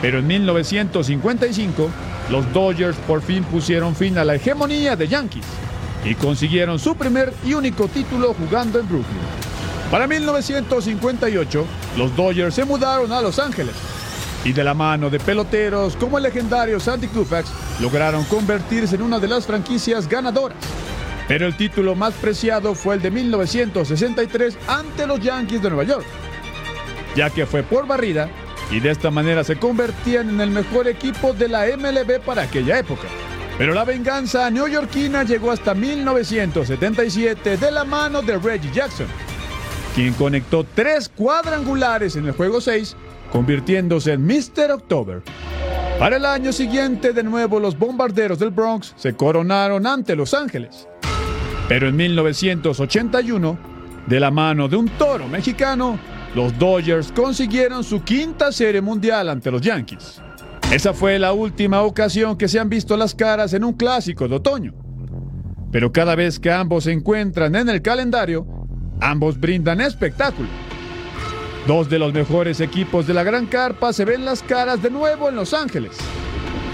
[0.01, 1.87] Pero en 1955
[2.31, 5.45] los Dodgers por fin pusieron fin a la hegemonía de Yankees
[6.03, 9.48] y consiguieron su primer y único título jugando en Brooklyn.
[9.91, 11.65] Para 1958,
[11.97, 13.73] los Dodgers se mudaron a Los Ángeles
[14.45, 17.49] y de la mano de peloteros como el legendario Sandy Koufax
[17.81, 20.57] lograron convertirse en una de las franquicias ganadoras.
[21.27, 26.05] Pero el título más preciado fue el de 1963 ante los Yankees de Nueva York,
[27.15, 28.29] ya que fue por barrida
[28.71, 32.77] y de esta manera se convertían en el mejor equipo de la MLB para aquella
[32.77, 33.07] época.
[33.57, 39.07] Pero la venganza neoyorquina llegó hasta 1977 de la mano de Reggie Jackson,
[39.95, 42.95] quien conectó tres cuadrangulares en el juego 6,
[43.31, 44.71] convirtiéndose en Mr.
[44.71, 45.21] October.
[45.99, 50.87] Para el año siguiente, de nuevo, los bombarderos del Bronx se coronaron ante Los Ángeles.
[51.67, 53.59] Pero en 1981,
[54.07, 55.99] de la mano de un toro mexicano,
[56.35, 60.21] los Dodgers consiguieron su quinta serie mundial ante los Yankees.
[60.71, 64.35] Esa fue la última ocasión que se han visto las caras en un clásico de
[64.35, 64.73] otoño.
[65.71, 68.47] Pero cada vez que ambos se encuentran en el calendario,
[69.01, 70.49] Ambos brindan espectáculo.
[71.67, 75.29] Dos de los mejores equipos de la Gran Carpa se ven las caras de nuevo
[75.29, 75.97] en Los Ángeles.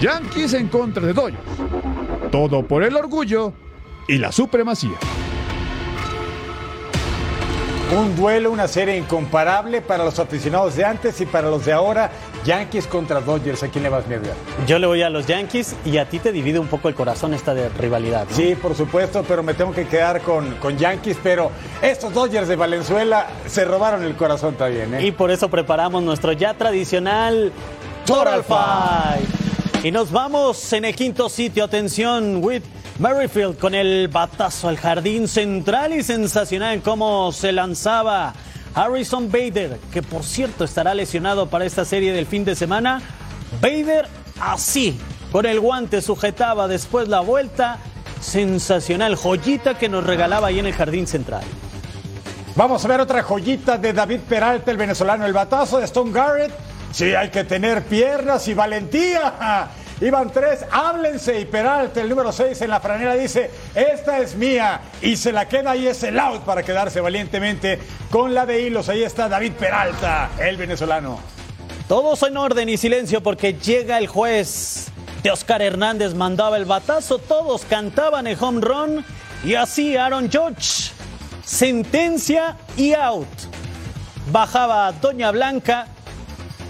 [0.00, 1.42] Yankees en contra de Dodgers.
[2.30, 3.52] Todo por el orgullo
[4.08, 4.96] y la supremacía.
[7.94, 12.10] Un duelo, una serie incomparable para los aficionados de antes y para los de ahora.
[12.44, 14.16] Yankees contra Dodgers, ¿a quién le vas, mi
[14.66, 17.32] Yo le voy a los Yankees y a ti te divide un poco el corazón
[17.32, 18.26] esta de rivalidad.
[18.30, 21.16] Sí, por supuesto, pero me tengo que quedar con, con Yankees.
[21.22, 24.92] Pero estos Dodgers de Valenzuela se robaron el corazón también.
[24.94, 25.06] ¿eh?
[25.06, 27.52] Y por eso preparamos nuestro ya tradicional
[28.04, 29.86] Total Five.
[29.86, 31.62] Y nos vamos en el quinto sitio.
[31.62, 32.64] Atención, Whit
[32.98, 38.32] Merrifield con el batazo al jardín central y sensacional cómo se lanzaba
[38.74, 43.02] Harrison Bader, que por cierto estará lesionado para esta serie del fin de semana.
[43.60, 44.08] Bader
[44.40, 44.98] así,
[45.30, 47.78] con el guante sujetaba después la vuelta.
[48.20, 51.42] Sensacional joyita que nos regalaba ahí en el jardín central.
[52.54, 56.52] Vamos a ver otra joyita de David Peralta, el venezolano, el batazo de Stone Garrett.
[56.92, 59.68] Sí, hay que tener piernas y valentía.
[60.00, 61.40] Iban tres, háblense.
[61.40, 64.80] Y Peralta, el número seis en la franela, dice: Esta es mía.
[65.00, 67.78] Y se la queda y es el out para quedarse valientemente
[68.10, 68.88] con la de hilos.
[68.88, 71.18] Ahí está David Peralta, el venezolano.
[71.88, 74.88] Todos en orden y silencio porque llega el juez.
[75.22, 79.04] De Oscar Hernández mandaba el batazo, todos cantaban el home run
[79.44, 80.92] y así Aaron George.
[81.44, 83.26] Sentencia y out.
[84.30, 85.88] Bajaba Doña Blanca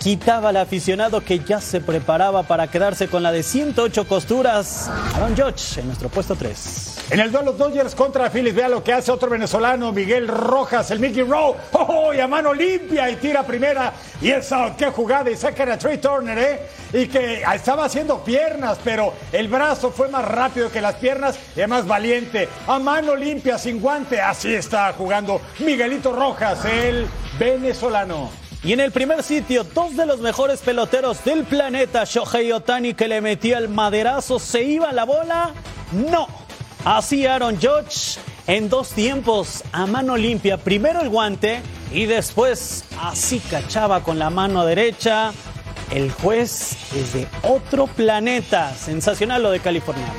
[0.07, 4.89] quitaba al aficionado que ya se preparaba para quedarse con la de 108 costuras.
[5.17, 7.07] Aaron Judge en nuestro puesto 3.
[7.11, 11.01] En el duelo Dodgers contra Phillies, vea lo que hace otro venezolano, Miguel Rojas, el
[11.01, 11.57] Mickey Rowe.
[11.73, 13.93] ¡Oh, y a mano limpia y tira primera!
[14.23, 15.29] Y es out, qué jugada.
[15.29, 16.61] Y sacan a Trey Turner, ¿eh?
[16.93, 21.67] Y que estaba haciendo piernas, pero el brazo fue más rápido que las piernas y
[21.67, 22.49] más valiente.
[22.69, 24.21] A mano limpia, sin guante.
[24.21, 27.09] Así está jugando Miguelito Rojas, el
[27.41, 28.46] venezolano.
[28.67, 33.07] Y en el primer sitio, dos de los mejores peloteros del planeta, Shohei Otani, que
[33.07, 35.53] le metía el maderazo, ¿se iba la bola?
[35.93, 36.27] No.
[36.85, 40.57] Así Aaron Judge en dos tiempos a mano limpia.
[40.57, 45.33] Primero el guante y después así cachaba con la mano derecha.
[45.93, 48.75] El juez es de otro planeta.
[48.75, 50.13] Sensacional lo de California.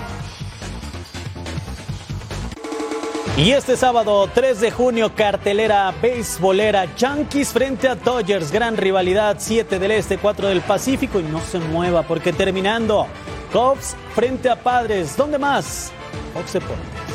[3.37, 8.51] Y este sábado 3 de junio, cartelera beisbolera Yankees frente a Dodgers.
[8.51, 11.19] Gran rivalidad, 7 del Este, 4 del Pacífico.
[11.19, 13.05] Y no se mueva porque terminando,
[13.53, 15.15] Cubs frente a Padres.
[15.15, 15.91] ¿Dónde más?
[16.33, 17.06] Fox.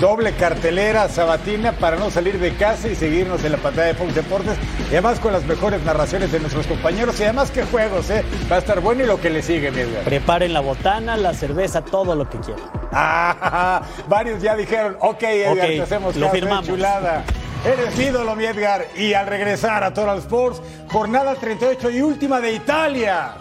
[0.00, 4.14] Doble cartelera sabatina para no salir de casa y seguirnos en la pantalla de Fox
[4.14, 4.56] Deportes.
[4.90, 7.18] Y además con las mejores narraciones de nuestros compañeros.
[7.18, 8.24] Y además que juegos, ¿eh?
[8.50, 10.04] Va a estar bueno y lo que le sigue, mi Edgar.
[10.04, 12.62] Preparen la botana, la cerveza, todo lo que quieran.
[12.92, 16.66] Ah, varios ya dijeron, ok, Edgar, Ok, te hacemos lo caso, firmamos.
[16.66, 17.24] chulada.
[17.66, 18.86] Eres ídolo, mi Edgar.
[18.96, 23.32] Y al regresar a Total Sports, jornada 38 y última de Italia.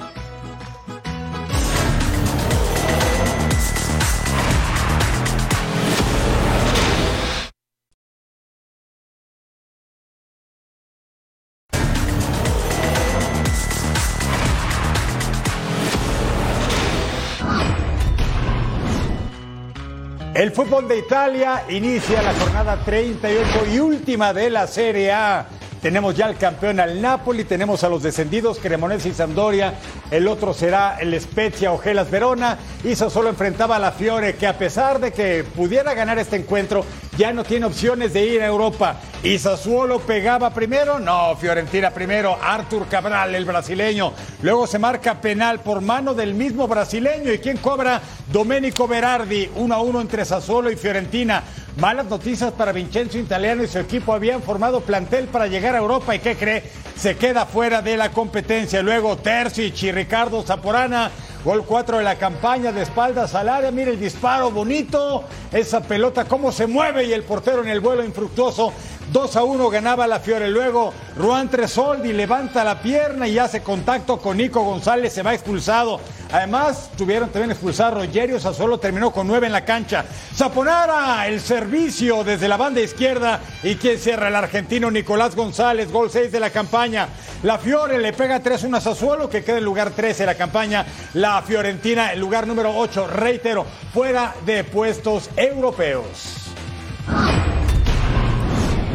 [20.38, 25.48] El fútbol de Italia inicia la jornada 38 y última de la Serie A.
[25.82, 29.74] Tenemos ya al campeón al Napoli, tenemos a los descendidos Cremonese y Sampdoria,
[30.12, 32.60] el otro será el Spezia o Gelas Verona.
[32.84, 36.86] Y solo enfrentaba a la Fiore que a pesar de que pudiera ganar este encuentro
[37.18, 38.96] ya no tiene opciones de ir a Europa.
[39.24, 41.00] ¿Y Sassuolo pegaba primero?
[41.00, 44.14] No, Fiorentina primero, Artur Cabral, el brasileño.
[44.44, 47.34] Luego se marca penal por mano del mismo brasileño.
[47.34, 48.00] ¿Y quién cobra?
[48.32, 51.44] Domenico Berardi, 1 a 1 entre Sassuolo y Fiorentina.
[51.78, 56.16] Malas noticias para Vincenzo Italiano y su equipo habían formado plantel para llegar a Europa
[56.16, 56.64] y ¿qué cree?
[56.96, 58.82] Se queda fuera de la competencia.
[58.82, 61.12] Luego Terzic y Ricardo Zaporana.
[61.44, 63.72] Gol 4 de la campaña de espaldas al área.
[63.72, 65.24] Mire el disparo bonito.
[65.52, 68.74] Esa pelota cómo se mueve y el portero en el vuelo infructuoso.
[69.12, 70.50] 2 a 1 ganaba la Fiore.
[70.50, 75.14] Luego Ruan Tresoldi levanta la pierna y hace contacto con Nico González.
[75.14, 76.00] Se va expulsado.
[76.32, 78.40] Además, tuvieron también expulsado a Rogerio.
[78.40, 80.06] Sassuolo terminó con 9 en la cancha.
[80.36, 83.40] Zaponara, el servicio desde la banda izquierda.
[83.64, 85.92] Y quien cierra el argentino Nicolás González.
[85.92, 87.08] Gol 6 de la campaña.
[87.44, 90.86] La Fiore le pega 3-1 a Sassuolo, que queda en lugar 13 de la campaña.
[91.14, 96.37] La Fiorentina, en lugar número 8, reitero, fuera de puestos europeos.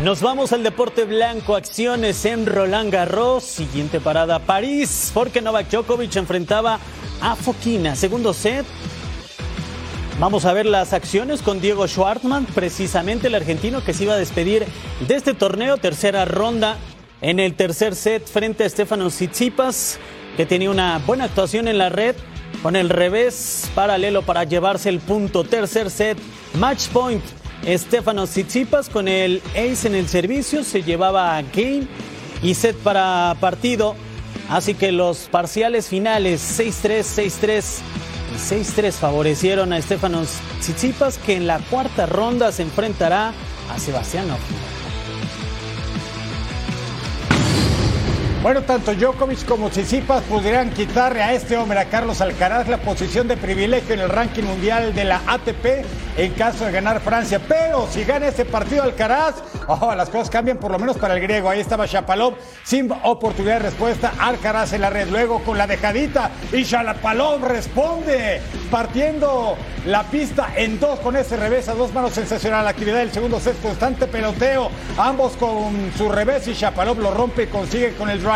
[0.02, 3.44] Nos vamos al deporte blanco, acciones en Roland Garros.
[3.44, 6.80] Siguiente parada, París, porque Novak Djokovic enfrentaba
[7.20, 7.94] a Fokina.
[7.94, 8.66] Segundo set.
[10.18, 14.16] Vamos a ver las acciones con Diego Schwartzman, precisamente el argentino que se iba a
[14.18, 14.66] despedir
[15.06, 15.76] de este torneo.
[15.76, 16.78] Tercera ronda
[17.20, 20.00] en el tercer set frente a Stefano Tsitsipas,
[20.36, 22.16] que tenía una buena actuación en la red.
[22.60, 25.44] Con el revés paralelo para llevarse el punto.
[25.44, 26.18] Tercer set,
[26.54, 27.22] match point.
[27.66, 31.86] Stefano Tsitsipas con el ace en el servicio se llevaba game
[32.42, 33.94] y set para partido.
[34.48, 37.02] Así que los parciales finales 6-3,
[37.40, 37.80] 6-3
[38.34, 40.22] y 6-3 favorecieron a Stefano
[40.60, 43.32] Tsitsipas que en la cuarta ronda se enfrentará
[43.72, 44.26] a Sebastián.
[48.42, 53.28] Bueno, tanto Djokovic como Tsitsipas podrían quitarle a este hombre, a Carlos Alcaraz, la posición
[53.28, 57.40] de privilegio en el ranking mundial de la ATP en caso de ganar Francia.
[57.46, 59.36] Pero si gana este partido Alcaraz,
[59.68, 61.48] oh, las cosas cambian por lo menos para el griego.
[61.48, 64.12] Ahí estaba Shapalov sin oportunidad de respuesta.
[64.18, 68.40] Alcaraz en la red, luego con la dejadita y Shapalov responde
[68.72, 72.64] partiendo la pista en dos con ese revés a dos manos sensacional.
[72.64, 77.44] La actividad del segundo set, constante peloteo, ambos con su revés y Shapalov lo rompe
[77.44, 78.31] y consigue con el drive.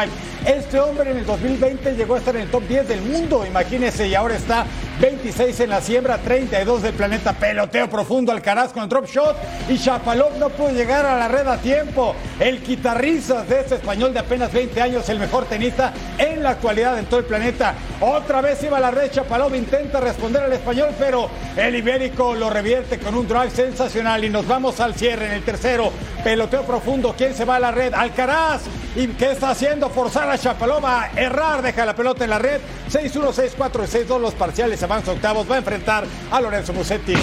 [0.47, 4.07] Este hombre en el 2020 llegó a estar en el top 10 del mundo, imagínense,
[4.07, 4.67] y ahora está
[5.01, 7.35] 26 en la siembra, 32 del planeta.
[7.35, 9.37] Peloteo profundo, Alcaraz con el drop shot
[9.69, 12.15] y Shapalov no pudo llegar a la red a tiempo.
[12.41, 16.99] El quitarrizas de este español de apenas 20 años, el mejor tenista en la actualidad
[16.99, 17.75] en todo el planeta.
[18.01, 22.49] Otra vez iba a la red, Shapalov intenta responder al español, pero el ibérico lo
[22.49, 25.93] revierte con un drive sensacional y nos vamos al cierre en el tercero.
[26.25, 27.93] Peloteo profundo, ¿quién se va a la red?
[27.93, 28.63] Alcaraz
[28.97, 29.91] ¿Y qué está haciendo?
[29.91, 32.63] Forzar a Chapaloma, errar, deja la pelota en la red.
[32.91, 37.15] 6-1, 6-4 y 6-2 los parciales, avanza octavos, va a enfrentar a Lorenzo Musetti.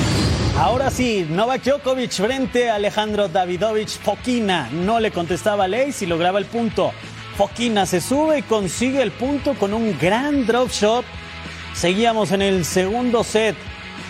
[0.57, 4.69] Ahora sí, Novak Djokovic frente a Alejandro Davidovich Fokina.
[4.71, 6.91] No le contestaba Leis y lograba el punto.
[7.35, 11.05] Fokina se sube y consigue el punto con un gran drop shot.
[11.73, 13.55] Seguíamos en el segundo set.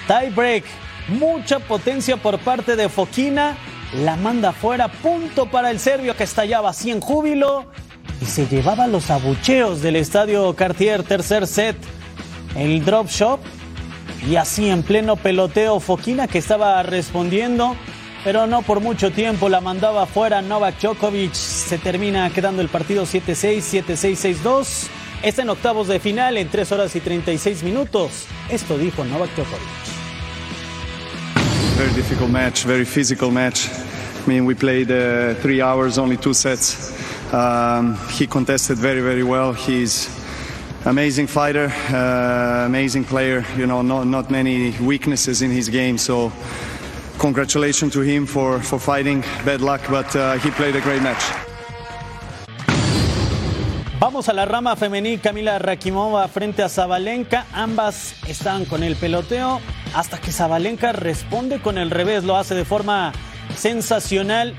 [0.08, 0.66] Tie break.
[1.08, 3.56] Mucha potencia por parte de Fokina.
[4.04, 4.90] La manda fuera.
[4.90, 7.72] Punto para el serbio que estallaba así en júbilo.
[8.22, 11.04] Y se llevaba los abucheos del estadio Cartier.
[11.04, 11.78] Tercer set.
[12.56, 13.40] El drop shot.
[14.30, 17.76] Y así en pleno peloteo Fokina que estaba respondiendo.
[18.24, 21.34] Pero no por mucho tiempo la mandaba fuera Novak Djokovic.
[21.34, 24.88] Se termina quedando el partido 7-6, 7-6, 6-2.
[25.24, 28.26] Está en octavos de final en 3 horas y 36 minutos.
[28.50, 29.94] Esto dijo Novak Djokovic.
[31.78, 33.68] Very difficult match, very physical match.
[33.68, 36.94] I mean, we played uh, three hours, only two sets.
[37.34, 39.54] Um, he contested very, very well.
[39.54, 40.08] He's
[40.86, 43.46] amazing fighter, uh, amazing player.
[43.58, 45.98] You know, not not many weaknesses in his game.
[45.98, 46.32] So,
[47.20, 49.24] congratulations to him for for fighting.
[49.46, 51.24] Bad luck, but uh, he played a great match.
[54.00, 57.46] Vamos a la rama femenil, Camila Rakimova frente a Zabalenka.
[57.54, 59.62] Ambas están con el peloteo
[59.96, 62.26] hasta que Zabalenka responde con el revés.
[62.26, 63.14] Lo hace de forma
[63.56, 64.56] sensacional.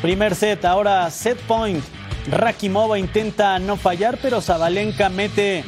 [0.00, 1.84] Primer set, ahora set point.
[2.26, 5.64] Rakimova intenta no fallar, pero Zabalenka mete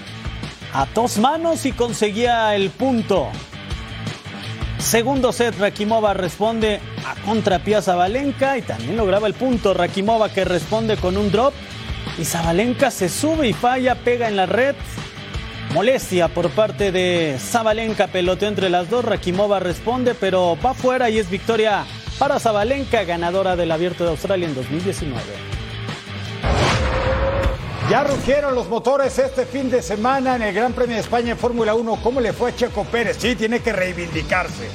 [0.73, 3.29] a dos manos y conseguía el punto.
[4.79, 9.75] Segundo set, Rakimova responde a contrapié a Zabalenka y también lograba el punto.
[9.75, 11.53] Rakimova que responde con un drop
[12.19, 14.75] y Zabalenka se sube y falla, pega en la red.
[15.75, 19.05] Molestia por parte de Zabalenka, peloteo entre las dos.
[19.05, 21.85] Rakimova responde, pero va fuera y es victoria
[22.19, 25.56] para Zabalenka, ganadora del Abierto de Australia en 2019.
[27.89, 31.39] Ya rugieron los motores este fin de semana en el Gran Premio de España en
[31.39, 32.01] Fórmula 1.
[32.03, 33.17] ¿Cómo le fue a Checo Pérez?
[33.21, 34.69] Sí, tiene que reivindicarse.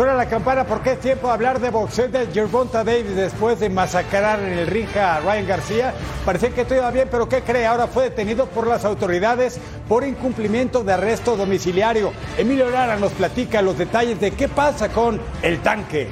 [0.00, 3.68] Suena la campana porque es tiempo de hablar de boxeo de Gervonta Davis después de
[3.68, 5.92] masacrar en el ring a Ryan García.
[6.24, 7.66] Parecía que todo iba bien, pero ¿qué cree?
[7.66, 12.14] Ahora fue detenido por las autoridades por incumplimiento de arresto domiciliario.
[12.38, 16.08] Emilio Lara nos platica los detalles de qué pasa con el tanque.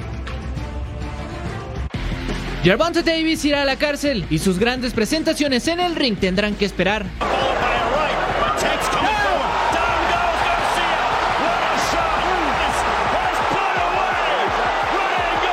[2.61, 6.65] Gervonta Davis irá a la cárcel y sus grandes presentaciones en el ring tendrán que
[6.65, 7.07] esperar.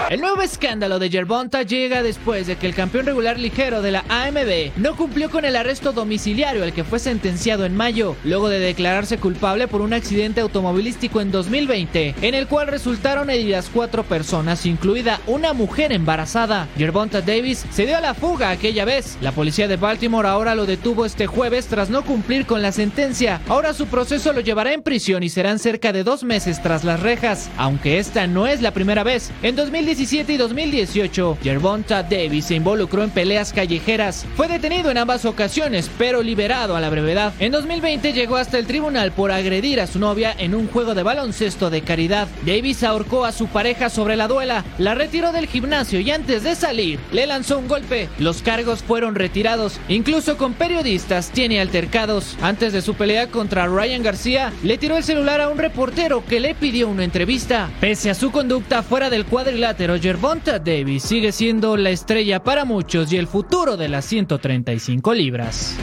[0.09, 4.05] El nuevo escándalo de Gervonta llega después de que el campeón regular ligero de la
[4.09, 8.61] AMB no cumplió con el arresto domiciliario al que fue sentenciado en mayo, luego de
[8.61, 14.65] declararse culpable por un accidente automovilístico en 2020, en el cual resultaron heridas cuatro personas,
[14.65, 16.69] incluida una mujer embarazada.
[16.79, 19.19] Gervonta Davis se dio a la fuga aquella vez.
[19.21, 23.41] La policía de Baltimore ahora lo detuvo este jueves tras no cumplir con la sentencia.
[23.49, 27.01] Ahora su proceso lo llevará en prisión y serán cerca de dos meses tras las
[27.01, 29.33] rejas, aunque esta no es la primera vez.
[29.43, 34.27] En 2017 y 2018, Gervonta Davis se involucró en peleas callejeras.
[34.37, 37.33] Fue detenido en ambas ocasiones, pero liberado a la brevedad.
[37.39, 41.03] En 2020 llegó hasta el tribunal por agredir a su novia en un juego de
[41.03, 42.29] baloncesto de caridad.
[42.45, 46.55] Davis ahorcó a su pareja sobre la duela, la retiró del gimnasio y antes de
[46.57, 48.11] salir le lanzó un golpe.
[48.19, 52.37] Los cargos fueron retirados, incluso con periodistas tiene altercados.
[52.43, 56.41] Antes de su pelea contra Ryan García, le tiró el celular a un reportero que
[56.41, 57.71] le pidió una entrevista.
[57.81, 63.13] Pese a su conducta fuera del cuadrilátero, Gervonta Davis sigue siendo la estrella para muchos
[63.13, 65.77] y el futuro de las 135 libras.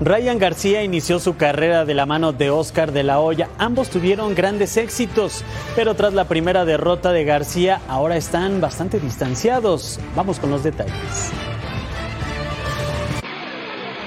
[0.00, 3.48] Ryan García inició su carrera de la mano de Oscar de la Hoya.
[3.58, 5.42] Ambos tuvieron grandes éxitos,
[5.74, 9.98] pero tras la primera derrota de García ahora están bastante distanciados.
[10.14, 11.32] Vamos con los detalles.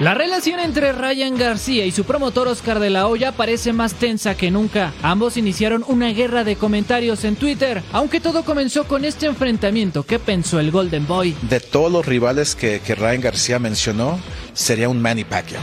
[0.02, 4.36] La relación entre Ryan García y su promotor Oscar de la Hoya parece más tensa
[4.36, 4.92] que nunca.
[5.00, 10.02] Ambos iniciaron una guerra de comentarios en Twitter, aunque todo comenzó con este enfrentamiento.
[10.02, 11.36] ¿Qué pensó el Golden Boy?
[11.42, 14.18] De todos los rivales que, que Ryan García mencionó,
[14.54, 15.62] sería un Manny Pacquiao.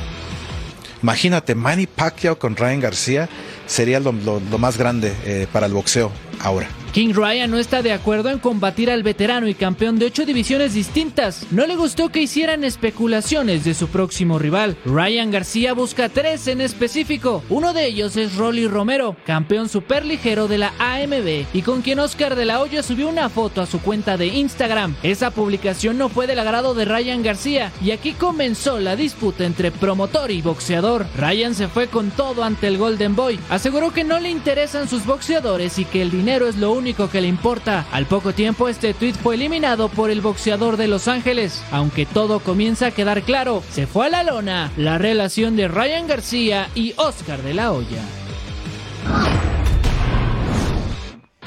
[1.03, 3.27] Imagínate, Manny Pacquiao con Ryan García
[3.67, 6.69] sería lo más grande eh, para el boxeo ahora.
[6.93, 10.73] King Ryan no está de acuerdo en combatir al veterano y campeón de ocho divisiones
[10.73, 11.45] distintas.
[11.51, 14.75] No le gustó que hicieran especulaciones de su próximo rival.
[14.85, 17.43] Ryan García busca tres en específico.
[17.49, 22.35] Uno de ellos es Rolly Romero, campeón superligero de la AMB y con quien Oscar
[22.35, 24.95] de la Hoya subió una foto a su cuenta de Instagram.
[25.03, 29.71] Esa publicación no fue del agrado de Ryan García y aquí comenzó la disputa entre
[29.71, 31.05] promotor y boxeador.
[31.15, 33.39] Ryan se fue con todo ante el Golden Boy.
[33.49, 37.21] Aseguró que no le interesan sus boxeadores y que el dinero es lo único que
[37.21, 37.87] le importa.
[37.91, 41.63] Al poco tiempo este tweet fue eliminado por el boxeador de Los Ángeles.
[41.71, 46.07] Aunque todo comienza a quedar claro, se fue a la lona la relación de Ryan
[46.07, 48.01] García y Oscar de la Hoya.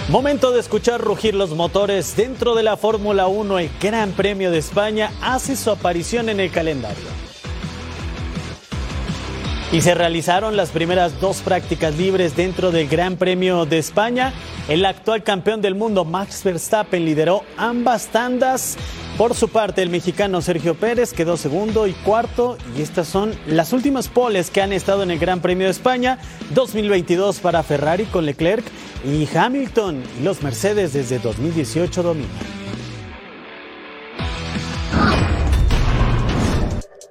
[0.08, 3.58] Momento de escuchar rugir los motores dentro de la Fórmula 1.
[3.60, 7.31] El Gran Premio de España hace su aparición en el calendario.
[9.72, 14.34] Y se realizaron las primeras dos prácticas libres dentro del Gran Premio de España.
[14.68, 18.76] El actual campeón del mundo, Max Verstappen, lideró ambas tandas.
[19.16, 22.58] Por su parte, el mexicano Sergio Pérez quedó segundo y cuarto.
[22.76, 26.18] Y estas son las últimas poles que han estado en el Gran Premio de España
[26.50, 28.64] 2022 para Ferrari con Leclerc
[29.06, 30.02] y Hamilton.
[30.20, 32.61] Y los Mercedes desde 2018 dominan.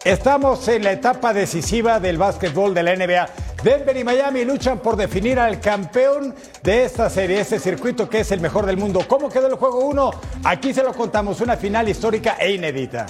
[0.04, 3.30] Estamos en la etapa decisiva del básquetbol de la NBA.
[3.64, 6.34] Denver y Miami luchan por definir al campeón
[6.64, 9.06] de esta serie, este circuito que es el mejor del mundo.
[9.08, 10.12] ¿Cómo quedó el juego 1?
[10.46, 13.06] Aquí se lo contamos, una final histórica e inédita.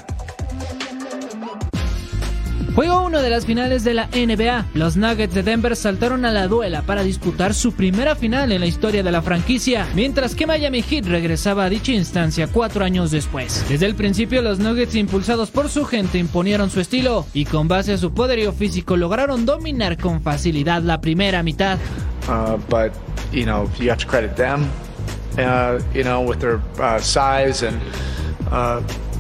[2.76, 4.67] Juego 1 de las finales de la NBA.
[4.76, 8.65] Los Nuggets de Denver saltaron a la duela para disputar su primera final en la
[8.65, 13.65] historia de la franquicia, mientras que Miami Heat regresaba a dicha instancia cuatro años después.
[13.67, 17.91] Desde el principio, los Nuggets, impulsados por su gente, imponieron su estilo y con base
[17.91, 21.78] a su poderío físico lograron dominar con facilidad la primera mitad.
[22.30, 22.93] Uh, but
[23.34, 24.65] you know, you have to credit them,
[25.38, 27.78] uh, you know, with their uh, size and.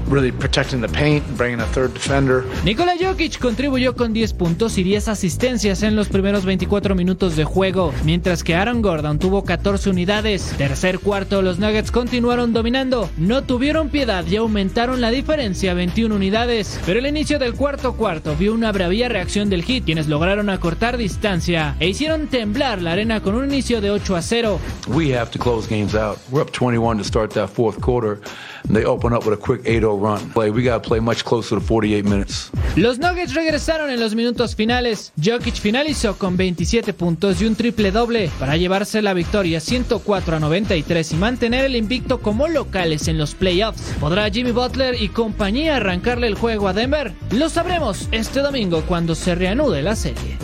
[0.09, 2.43] Really protecting the paint, bringing a third defender.
[2.63, 7.43] Nikola Jokic contribuyó con 10 puntos y 10 asistencias en los primeros 24 minutos de
[7.43, 10.53] juego, mientras que Aaron Gordon tuvo 14 unidades.
[10.57, 16.15] Tercer cuarto, los Nuggets continuaron dominando, no tuvieron piedad y aumentaron la diferencia a 21
[16.15, 16.79] unidades.
[16.85, 20.97] Pero el inicio del cuarto cuarto vio una bravía reacción del Heat, quienes lograron acortar
[20.97, 24.59] distancia e hicieron temblar la arena con un inicio de 8 a 0.
[24.87, 26.17] We have to close games out.
[26.31, 28.19] We're up 21 to start that fourth quarter.
[28.63, 29.61] And they open up with a quick
[29.91, 30.29] 8-0 run.
[30.31, 32.51] Play, we got to play much closer to 48 minutes.
[32.75, 35.11] Los Nuggets regresaron en los minutos finales.
[35.21, 40.39] Jokic finalizó con 27 puntos y un triple doble para llevarse la victoria 104 a
[40.39, 43.81] 93 y mantener el invicto como locales en los playoffs.
[43.99, 47.13] ¿Podrá Jimmy Butler y compañía arrancarle el juego a Denver?
[47.31, 50.37] Lo sabremos este domingo cuando se reanude la serie.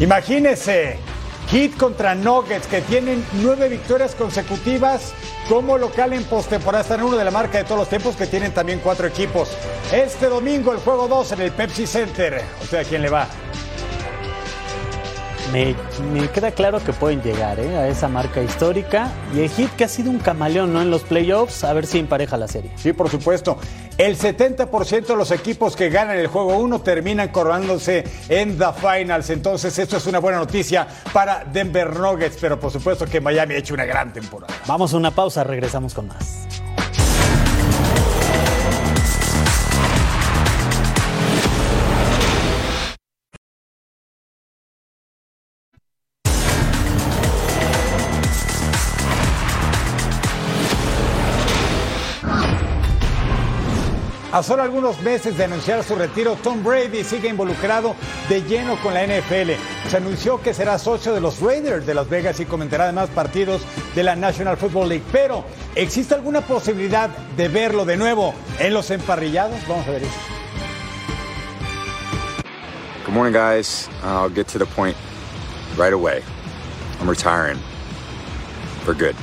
[0.00, 0.98] Imagínese,
[1.50, 5.12] Heat contra Nuggets que tienen nueve victorias consecutivas
[5.48, 6.82] como local en postemporada.
[6.82, 9.50] Están en uno de la marca de todos los tiempos que tienen también cuatro equipos.
[9.92, 12.40] Este domingo el juego 2 en el Pepsi Center.
[12.62, 13.26] ¿O sea, a quién le va?
[15.52, 15.74] Me,
[16.12, 17.76] me, queda claro que pueden llegar ¿eh?
[17.76, 19.12] a esa marca histórica.
[19.34, 20.80] Y el Heat que ha sido un camaleón ¿no?
[20.80, 22.70] en los playoffs, a ver si empareja la serie.
[22.76, 23.58] Sí, por supuesto.
[23.98, 29.28] El 70% de los equipos que ganan el juego 1 terminan coronándose en The Finals.
[29.30, 33.58] Entonces, esto es una buena noticia para Denver Nuggets, pero por supuesto que Miami ha
[33.58, 34.54] hecho una gran temporada.
[34.66, 36.49] Vamos a una pausa, regresamos con más.
[54.40, 57.94] A solo algunos meses de anunciar su retiro, Tom Brady sigue involucrado
[58.26, 59.50] de lleno con la NFL.
[59.90, 63.60] Se anunció que será socio de los Raiders de Las Vegas y comentará además partidos
[63.94, 65.04] de la National Football League.
[65.12, 69.58] Pero, ¿existe alguna posibilidad de verlo de nuevo en los emparrillados?
[69.68, 70.18] Vamos a ver eso.
[73.04, 73.90] Good morning, guys.
[74.02, 74.96] I'll get to the point
[75.76, 76.22] right away.
[76.98, 77.58] I'm retiring
[78.86, 79.14] for good.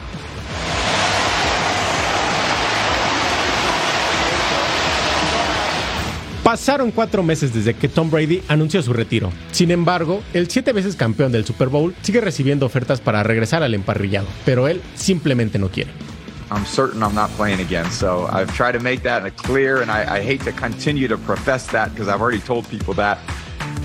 [6.48, 9.34] Pasaron cuatro meses desde que Tom Brady anunció su retiro.
[9.52, 13.74] Sin embargo, el siete veces campeón del Super Bowl sigue recibiendo ofertas para regresar al
[13.74, 15.91] emparrillado, pero él simplemente no quiere.
[16.50, 20.20] I'm certain I'm not playing again, so I've tried to make that clear, and I,
[20.20, 23.18] I hate to continue to profess that because I've already told people that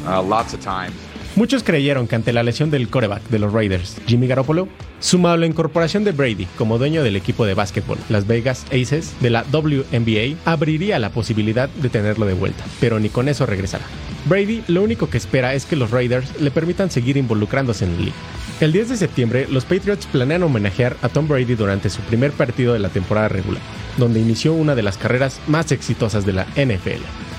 [0.07, 0.95] uh, lots of times.
[1.35, 4.69] Muchos creyeron que ante la lesión del coreback de los Raiders, Jimmy Garoppolo,
[5.01, 9.15] sumado a la incorporación de Brady como dueño del equipo de básquetbol, Las Vegas Aces,
[9.23, 13.85] de la WNBA, abriría la posibilidad de tenerlo de vuelta, pero ni con eso regresará.
[14.27, 18.01] Brady lo único que espera es que los Raiders le permitan seguir involucrándose en la
[18.01, 18.17] liga.
[18.61, 22.75] El 10 de septiembre, los Patriots planean homenajear a Tom Brady durante su primer partido
[22.75, 23.63] de la temporada regular,
[23.97, 27.32] donde inició una de las carreras más exitosas de la NFL.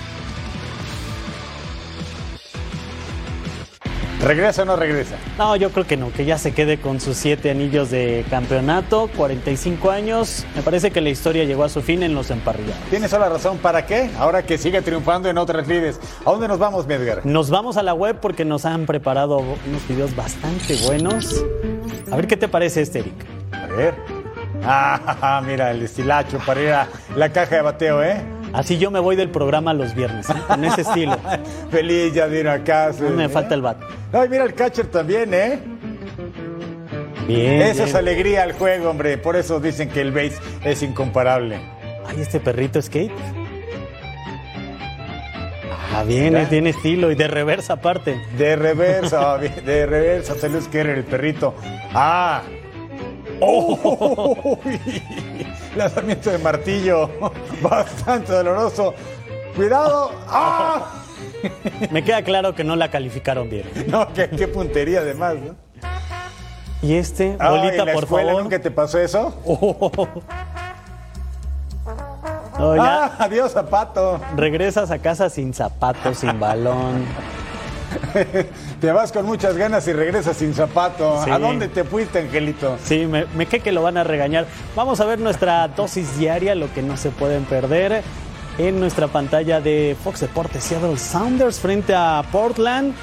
[4.24, 5.16] ¿Regresa o no regresa?
[5.38, 9.10] No, yo creo que no, que ya se quede con sus siete anillos de campeonato,
[9.18, 10.46] 45 años.
[10.56, 12.82] Me parece que la historia llegó a su fin en los emparrillados.
[12.90, 13.58] Tienes toda la razón.
[13.58, 14.10] ¿Para qué?
[14.18, 16.00] Ahora que sigue triunfando en otras lides.
[16.26, 17.26] ¿A dónde nos vamos, Medgar?
[17.26, 21.44] Nos vamos a la web porque nos han preparado unos videos bastante buenos.
[22.10, 23.26] A ver qué te parece este, Eric.
[23.52, 23.96] A ver.
[24.66, 28.24] Ah, mira, el estilacho para ir a la caja de bateo, ¿eh?
[28.54, 30.34] Así yo me voy del programa los viernes, ¿eh?
[30.48, 31.18] con ese estilo.
[31.72, 33.04] Feliz ya de ir a casa.
[33.04, 33.30] No me ¿eh?
[33.30, 33.78] falta el bat.
[34.12, 35.60] Ay, mira el catcher también, ¿eh?
[37.28, 37.62] Bien.
[37.64, 37.88] Eso bien.
[37.88, 39.18] es alegría al juego, hombre.
[39.18, 41.60] Por eso dicen que el base es incomparable.
[42.06, 43.12] Ay, este perrito skate.
[45.96, 46.50] Ah, bien, Mira.
[46.50, 48.20] tiene estilo y de reversa aparte.
[48.38, 51.54] De reversa, de reversa, se Luis Kerr, el perrito.
[51.94, 52.42] Ah.
[53.40, 54.60] ¡Oh!
[55.78, 57.10] Lanzamiento de martillo.
[57.62, 58.94] Bastante doloroso.
[59.56, 60.12] Cuidado.
[60.28, 60.86] ¡Ah!
[61.92, 63.70] Me queda claro que no la calificaron bien.
[63.88, 65.56] No, qué, qué puntería además, ¿no?
[66.82, 68.44] Y este, Ay, bolita, ¿en la por escuela favor.
[68.44, 69.34] nunca te pasó eso?
[72.60, 74.20] No, ya Ah, adiós, zapato.
[74.36, 77.06] regresas a casa sin zapatos, sin balón.
[78.82, 81.24] Te vas con muchas ganas y regresas sin zapato.
[81.24, 81.32] Sí.
[81.32, 82.78] ¿A dónde te fuiste, Angelito?
[82.84, 84.48] Sí, me, me que lo van a regañar.
[84.76, 88.04] Vamos a ver nuestra dosis diaria, lo que no se pueden perder.
[88.58, 92.94] En nuestra pantalla de Fox Deportes, Seattle Sounders frente a Portland.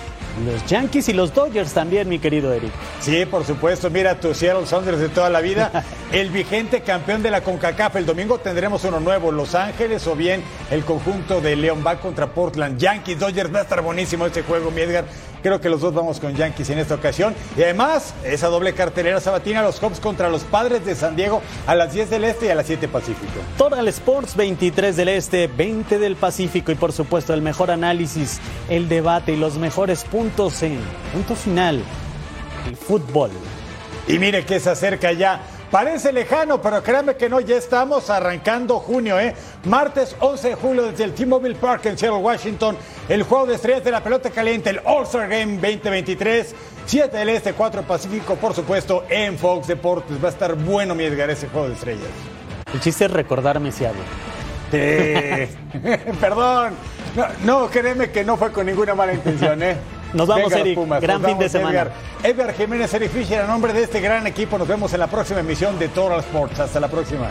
[0.45, 2.73] Los Yankees y los Dodgers también, mi querido Eric.
[3.01, 3.91] Sí, por supuesto.
[3.91, 5.85] Mira, tu Seattle Sounders de toda la vida.
[6.13, 7.97] El vigente campeón de la CONCACAF.
[7.97, 12.29] El domingo tendremos uno nuevo, Los Ángeles o bien el conjunto de León va contra
[12.29, 12.79] Portland.
[12.79, 15.05] Yankees, Dodgers, va a estar buenísimo este juego, mi Edgar.
[15.43, 17.35] Creo que los dos vamos con Yankees en esta ocasión.
[17.57, 21.75] Y además, esa doble cartelera sabatina, los Cubs contra los Padres de San Diego a
[21.75, 23.41] las 10 del Este y a las 7 Pacífico.
[23.57, 28.89] Total Sports 23 del Este, 20 del Pacífico y por supuesto el mejor análisis, el
[28.89, 30.79] debate y los mejores puntos en
[31.13, 31.83] punto final,
[32.67, 33.31] el fútbol.
[34.09, 35.41] Y mire que se acerca ya.
[35.71, 39.35] Parece lejano, pero créanme que no, ya estamos arrancando junio, ¿eh?
[39.67, 42.77] Martes 11 de julio desde el T-Mobile Park en Seattle, Washington.
[43.09, 46.55] El juego de estrellas de la pelota caliente, el All-Star Game 2023.
[46.87, 50.23] 7 del Este, 4 Pacífico, por supuesto, en Fox Deportes.
[50.23, 52.09] Va a estar bueno, mi Edgar, ese juego de estrellas.
[52.75, 53.85] El chiste es recordarme si.
[53.85, 53.89] Sí.
[56.21, 56.75] Perdón.
[57.15, 59.77] No, no, créeme que no fue con ninguna mala intención, ¿eh?
[60.13, 60.75] Nos vamos, Venga, Eric.
[60.75, 61.71] Pumas, Gran nos fin de semana.
[61.71, 61.93] Edgar.
[62.23, 65.41] Edgar Jiménez, Eric Fisher, a nombre de este gran equipo, nos vemos en la próxima
[65.41, 66.61] emisión de Total Sports.
[66.61, 67.31] Hasta la próxima.